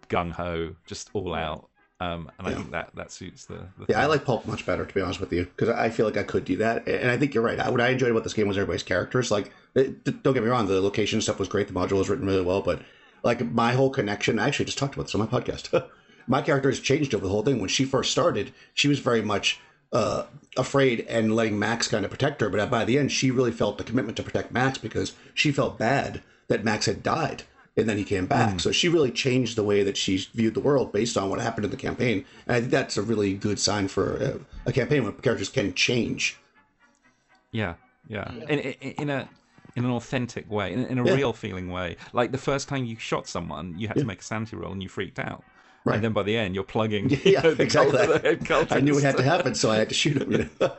gung 0.08 0.32
ho, 0.32 0.74
just 0.86 1.10
all 1.14 1.34
out. 1.34 1.68
Um, 2.00 2.30
and 2.38 2.46
I 2.46 2.54
think 2.54 2.70
that 2.70 2.90
that 2.94 3.10
suits 3.10 3.46
the. 3.46 3.66
the 3.76 3.86
Yeah, 3.88 4.00
I 4.00 4.06
like 4.06 4.24
Pulp 4.24 4.46
much 4.46 4.64
better, 4.64 4.86
to 4.86 4.94
be 4.94 5.00
honest 5.00 5.18
with 5.18 5.32
you, 5.32 5.44
because 5.46 5.68
I 5.68 5.90
feel 5.90 6.06
like 6.06 6.16
I 6.16 6.22
could 6.22 6.44
do 6.44 6.56
that. 6.58 6.86
And 6.86 7.10
I 7.10 7.16
think 7.18 7.34
you're 7.34 7.42
right. 7.42 7.58
I- 7.58 7.70
What 7.70 7.80
I 7.80 7.88
enjoyed 7.88 8.12
about 8.12 8.22
this 8.22 8.34
game 8.34 8.46
was 8.46 8.56
everybody's 8.56 8.84
characters. 8.84 9.32
Like, 9.32 9.50
it, 9.74 10.04
don't 10.22 10.32
get 10.32 10.44
me 10.44 10.48
wrong, 10.48 10.66
the 10.66 10.80
location 10.80 11.20
stuff 11.20 11.40
was 11.40 11.48
great. 11.48 11.66
The 11.66 11.72
module 11.74 11.98
was 11.98 12.08
written 12.08 12.24
really 12.24 12.44
well, 12.44 12.62
but 12.62 12.80
like 13.22 13.44
my 13.52 13.72
whole 13.72 13.90
connection, 13.90 14.38
I 14.38 14.48
actually 14.48 14.66
just 14.66 14.78
talked 14.78 14.94
about 14.94 15.04
this 15.04 15.14
on 15.14 15.20
my 15.20 15.26
podcast. 15.26 15.86
my 16.26 16.42
character 16.42 16.68
has 16.68 16.80
changed 16.80 17.14
over 17.14 17.24
the 17.24 17.30
whole 17.30 17.42
thing. 17.42 17.60
When 17.60 17.68
she 17.68 17.84
first 17.84 18.10
started, 18.10 18.52
she 18.74 18.88
was 18.88 18.98
very 18.98 19.22
much 19.22 19.60
uh, 19.92 20.24
afraid 20.56 21.00
and 21.08 21.34
letting 21.34 21.58
Max 21.58 21.88
kind 21.88 22.04
of 22.04 22.10
protect 22.10 22.40
her. 22.40 22.48
But 22.50 22.70
by 22.70 22.84
the 22.84 22.98
end, 22.98 23.12
she 23.12 23.30
really 23.30 23.52
felt 23.52 23.78
the 23.78 23.84
commitment 23.84 24.16
to 24.18 24.22
protect 24.22 24.52
Max 24.52 24.78
because 24.78 25.14
she 25.34 25.50
felt 25.52 25.78
bad 25.78 26.22
that 26.48 26.64
Max 26.64 26.86
had 26.86 27.02
died 27.02 27.44
and 27.78 27.88
then 27.88 27.96
he 27.96 28.04
came 28.04 28.26
back. 28.26 28.58
So 28.58 28.72
she 28.72 28.88
really 28.88 29.12
changed 29.12 29.56
the 29.56 29.62
way 29.62 29.84
that 29.84 29.96
she 29.96 30.16
viewed 30.34 30.54
the 30.54 30.60
world 30.60 30.92
based 30.92 31.16
on 31.16 31.30
what 31.30 31.40
happened 31.40 31.64
in 31.64 31.70
the 31.70 31.76
campaign. 31.76 32.24
And 32.46 32.56
I 32.56 32.60
think 32.60 32.72
that's 32.72 32.96
a 32.96 33.02
really 33.02 33.34
good 33.34 33.60
sign 33.60 33.86
for 33.86 34.16
a, 34.16 34.40
a 34.70 34.72
campaign 34.72 35.04
when 35.04 35.12
characters 35.14 35.48
can 35.48 35.72
change. 35.74 36.36
Yeah, 37.52 37.74
yeah, 38.08 38.30
In, 38.48 38.58
in, 38.58 38.72
in 38.92 39.10
a 39.10 39.28
in 39.78 39.84
an 39.84 39.90
authentic 39.90 40.50
way, 40.50 40.72
in, 40.72 40.84
in 40.86 40.98
a 40.98 41.04
Yeah. 41.06 41.14
real 41.14 41.32
feeling 41.32 41.70
way. 41.70 41.96
Like 42.12 42.32
the 42.32 42.38
first 42.38 42.68
time 42.68 42.84
you 42.84 42.96
shot 42.98 43.26
someone, 43.28 43.74
you 43.78 43.88
had 43.88 43.96
to 43.98 44.04
make 44.04 44.20
a 44.20 44.24
sanity 44.24 44.56
roll 44.56 44.72
and 44.72 44.82
you 44.82 44.88
freaked 44.88 45.18
out. 45.18 45.42
Right. 45.84 45.94
And 45.94 46.04
then 46.04 46.12
by 46.12 46.24
the 46.24 46.36
end, 46.36 46.54
you're 46.54 46.64
plugging. 46.64 47.08
you 47.10 47.18
Yeah, 47.24 47.42
know, 47.42 47.50
exactly. 47.58 47.96
cult- 47.98 48.22
the 48.22 48.28
head 48.28 48.40
cultist, 48.40 48.76
I 48.76 48.80
knew 48.80 48.98
it 48.98 49.04
had 49.04 49.16
to 49.16 49.22
happen, 49.22 49.54
so 49.54 49.70
I 49.70 49.76
had 49.76 49.88
to 49.88 49.94
shoot 49.94 50.20
him. 50.20 50.32
You 50.32 50.50
know? 50.60 50.72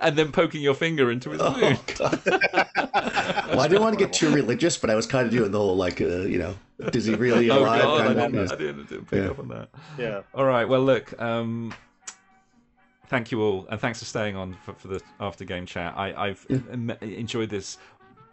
and 0.00 0.16
then 0.16 0.30
poking 0.32 0.62
your 0.62 0.74
finger 0.74 1.10
into 1.10 1.30
his 1.30 1.40
oh, 1.42 1.50
wound. 1.60 1.80
God. 1.98 2.20
well, 2.24 3.60
I 3.60 3.68
didn't 3.68 3.82
want 3.82 3.98
to 3.98 4.02
get 4.04 4.12
too 4.14 4.30
religious, 4.32 4.78
but 4.78 4.88
I 4.88 4.94
was 4.94 5.06
kind 5.06 5.26
of 5.26 5.32
doing 5.32 5.50
the 5.50 5.58
whole 5.58 5.76
like, 5.76 6.00
uh, 6.00 6.20
you 6.22 6.38
know, 6.38 6.54
does 6.90 7.04
he 7.04 7.14
really 7.16 7.50
Oh 7.50 7.58
alive? 7.58 7.82
god, 7.82 8.00
I 8.00 8.04
kind 8.06 8.18
of, 8.18 8.32
didn't, 8.32 8.52
I 8.52 8.56
didn't, 8.56 8.88
didn't 8.88 9.10
pick 9.10 9.24
Yeah. 9.24 9.30
up 9.30 9.38
on 9.40 9.48
that. 9.48 9.68
yeah 9.98 10.22
All 10.34 10.44
right, 10.46 10.66
well 10.66 10.82
look, 10.82 11.20
um, 11.20 11.74
thank 13.08 13.30
you 13.32 13.42
all, 13.42 13.66
and 13.70 13.80
thanks 13.80 13.98
for 13.98 14.04
staying 14.04 14.36
on 14.36 14.56
for, 14.64 14.72
for 14.74 14.88
the 14.88 15.00
after 15.20 15.44
game 15.44 15.66
chat. 15.66 15.94
I, 15.96 16.28
I've 16.28 16.46
em- 16.50 16.90
enjoyed 17.00 17.50
this 17.50 17.78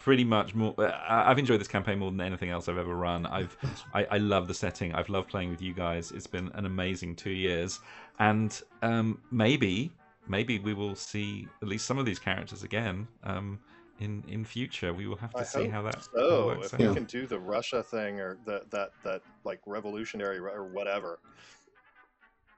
pretty 0.03 0.23
much 0.25 0.53
more. 0.53 0.75
uh, 0.77 0.91
I've 1.07 1.39
enjoyed 1.39 1.59
this 1.61 1.67
campaign 1.67 1.97
more 1.99 2.11
than 2.11 2.21
anything 2.21 2.49
else 2.49 2.67
I've 2.67 2.77
ever 2.77 2.95
run. 2.95 3.25
I've 3.25 3.55
I, 3.93 4.05
I 4.11 4.17
love 4.17 4.47
the 4.47 4.53
setting. 4.53 4.93
I've 4.93 5.09
loved 5.09 5.29
playing 5.29 5.49
with 5.49 5.61
you 5.61 5.73
guys. 5.73 6.11
It's 6.11 6.27
been 6.27 6.51
an 6.53 6.65
amazing 6.65 7.15
two 7.15 7.31
years, 7.31 7.79
and 8.19 8.61
um, 8.81 9.19
maybe 9.31 9.91
maybe 10.27 10.59
we 10.59 10.73
will 10.73 10.95
see 10.95 11.47
at 11.61 11.67
least 11.67 11.85
some 11.85 11.97
of 11.97 12.05
these 12.05 12.19
characters 12.19 12.63
again. 12.63 13.07
Um, 13.23 13.59
in, 13.99 14.23
in 14.27 14.43
future, 14.43 14.91
we 14.93 15.07
will 15.07 15.15
have 15.17 15.31
to 15.33 15.39
I 15.39 15.43
see 15.43 15.61
hope 15.63 15.71
how 15.71 15.81
that 15.83 16.03
so 16.15 16.47
works 16.47 16.67
if 16.67 16.73
out. 16.73 16.79
we 16.89 16.93
can 16.95 17.03
do 17.05 17.25
the 17.27 17.39
russia 17.39 17.83
thing 17.83 18.19
or 18.19 18.37
that 18.45 18.69
that 18.71 18.89
that 19.03 19.21
like 19.45 19.61
revolutionary 19.65 20.39
or 20.39 20.63
whatever 20.65 21.19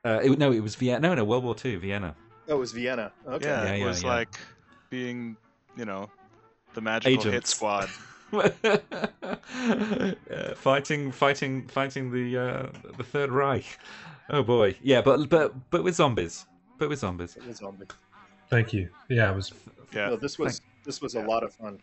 Uh, 0.05 0.19
it, 0.23 0.39
no, 0.39 0.51
it 0.51 0.61
was 0.61 0.75
Vienna. 0.75 0.99
No, 0.99 1.13
no, 1.15 1.23
World 1.25 1.43
War 1.43 1.53
Two, 1.53 1.77
Vienna. 1.79 2.15
oh 2.47 2.55
it 2.55 2.57
was 2.59 2.71
vienna 2.71 3.11
okay 3.27 3.45
Yeah, 3.45 3.63
Yeah, 3.65 3.73
it 3.83 3.85
was 3.85 4.01
yeah. 4.03 4.09
like 4.09 4.39
being, 4.89 5.35
you 5.75 5.85
know, 5.85 6.09
the 6.75 6.81
magical 6.81 7.31
hit 7.31 7.47
squad. 7.47 7.89
Uh, 9.65 10.53
fighting, 10.55 11.11
fighting, 11.11 11.67
fighting 11.67 12.11
the 12.11 12.37
uh, 12.37 12.67
the 12.97 13.03
Third 13.03 13.31
Reich. 13.31 13.79
Oh 14.29 14.43
boy, 14.43 14.75
yeah, 14.81 15.01
but 15.01 15.29
but 15.29 15.53
but 15.69 15.83
with 15.83 15.95
zombies, 15.95 16.45
but 16.77 16.89
with 16.89 16.99
zombies. 16.99 17.37
It 17.37 17.47
was 17.47 17.57
zombie. 17.57 17.85
Thank 18.49 18.73
you. 18.73 18.89
Yeah, 19.09 19.31
it 19.31 19.35
was. 19.35 19.53
Yeah. 19.93 20.09
No, 20.09 20.15
this 20.17 20.37
was 20.37 20.61
this 20.83 21.01
was 21.01 21.15
a 21.15 21.21
lot 21.21 21.43
of 21.43 21.53
fun 21.53 21.79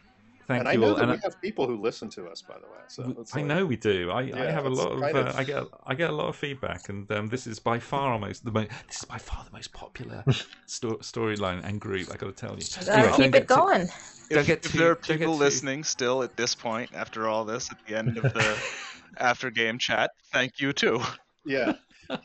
Thank 0.53 0.61
and 0.61 0.69
i 0.69 0.73
you 0.73 0.79
know 0.79 0.88
all. 0.88 0.95
that 0.95 1.03
And 1.03 1.12
we 1.12 1.19
have 1.25 1.41
people 1.41 1.67
who 1.67 1.77
listen 1.81 2.09
to 2.11 2.27
us 2.29 2.43
by 2.43 2.55
the 2.55 2.67
way 2.67 2.79
so 2.88 3.03
I- 3.35 3.38
like- 3.38 3.47
know 3.47 3.67
we 3.67 3.77
do. 3.77 4.11
I, 4.11 4.21
I 4.35 4.51
have 4.51 4.67
a 4.67 4.69
lot 4.69 4.93
of, 4.93 5.01
kind 5.01 5.17
uh, 5.17 5.21
of- 5.21 5.37
I 5.37 5.45
get 5.45 5.65
I 5.87 5.95
get 5.95 6.11
a 6.11 6.12
lot 6.12 6.29
of 6.29 6.37
feedback, 6.37 6.88
and 6.88 7.11
um, 7.12 7.29
this 7.29 7.47
is 7.47 7.59
by 7.59 7.79
far 7.79 8.12
almost 8.12 8.45
the 8.45 8.51
most. 8.53 8.71
This 8.88 8.99
is 8.99 9.05
by 9.05 9.19
far 9.19 9.45
the 9.45 9.51
most 9.53 9.73
popular 9.73 10.25
sto- 10.67 10.99
storyline 10.99 11.65
and 11.65 11.81
group. 11.81 12.09
I 12.12 12.17
got 12.17 12.27
to 12.27 12.33
tell 12.33 12.57
you. 12.59 12.65
Gotta 12.87 12.93
Anyway, 12.93 13.17
keep 13.17 13.35
it 13.35 13.47
going. 13.47 13.88
Don't 14.31 14.41
if, 14.41 14.47
get 14.47 14.65
if 14.67 14.73
there 14.73 14.91
are 14.93 14.95
don't 14.95 15.19
people 15.19 15.35
too- 15.35 15.41
listening 15.41 15.85
still 15.85 16.23
at 16.23 16.37
this 16.37 16.55
point 16.55 16.91
after 16.95 17.29
all 17.29 17.45
this 17.45 17.71
at 17.71 17.79
the 17.87 17.97
end 17.97 18.17
of 18.19 18.23
the 18.25 18.59
after 19.19 19.51
game 19.51 19.79
chat, 19.79 20.11
thank 20.33 20.61
you 20.61 20.73
too. 20.73 21.01
Yeah. 21.44 21.72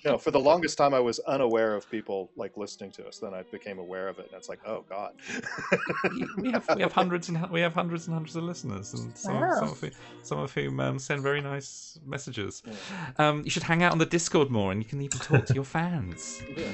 No, 0.04 0.18
for 0.18 0.32
the 0.32 0.40
longest 0.40 0.78
time 0.78 0.94
I 0.94 1.00
was 1.00 1.20
unaware 1.20 1.76
of 1.76 1.90
people 1.90 2.30
like 2.36 2.58
listening 2.58 2.92
to 2.94 3.08
us. 3.08 3.20
Then 3.20 3.34
I 3.34 3.44
became 3.44 3.80
aware 3.80 4.10
of 4.10 4.20
it, 4.20 4.26
and 4.32 4.38
it's 4.38 4.50
like, 4.50 4.60
oh 4.66 4.84
god. 4.90 5.14
we 6.38 6.52
have 6.52 6.68
we 6.76 6.82
have 6.82 6.92
hundreds 6.92 7.30
and 7.30 7.50
we 7.50 7.62
have 7.62 7.74
hundreds 7.74 8.08
and 8.08 8.14
hundreds 8.14 8.36
of 8.36 8.44
listeners, 8.44 8.94
and 8.94 9.16
some, 9.18 9.40
Wow. 9.40 9.54
some 9.60 9.70
of 9.70 9.80
whom, 9.80 9.92
some 10.24 10.40
of 10.40 10.54
whom 10.54 10.80
um, 10.80 11.00
send 11.00 11.22
very 11.22 11.42
nice 11.42 11.98
messages. 12.06 12.64
Um, 13.18 13.44
you 13.44 13.50
should 13.50 13.64
hang 13.64 13.82
out 13.84 13.92
on 13.92 13.98
the 13.98 14.06
Discord 14.06 14.50
more, 14.50 14.72
and 14.72 14.82
you 14.82 14.90
can 14.90 15.02
even 15.02 15.20
talk 15.20 15.46
to 15.46 15.54
your 15.54 15.64
fans. 15.64 16.42
Yeah. 16.58 16.72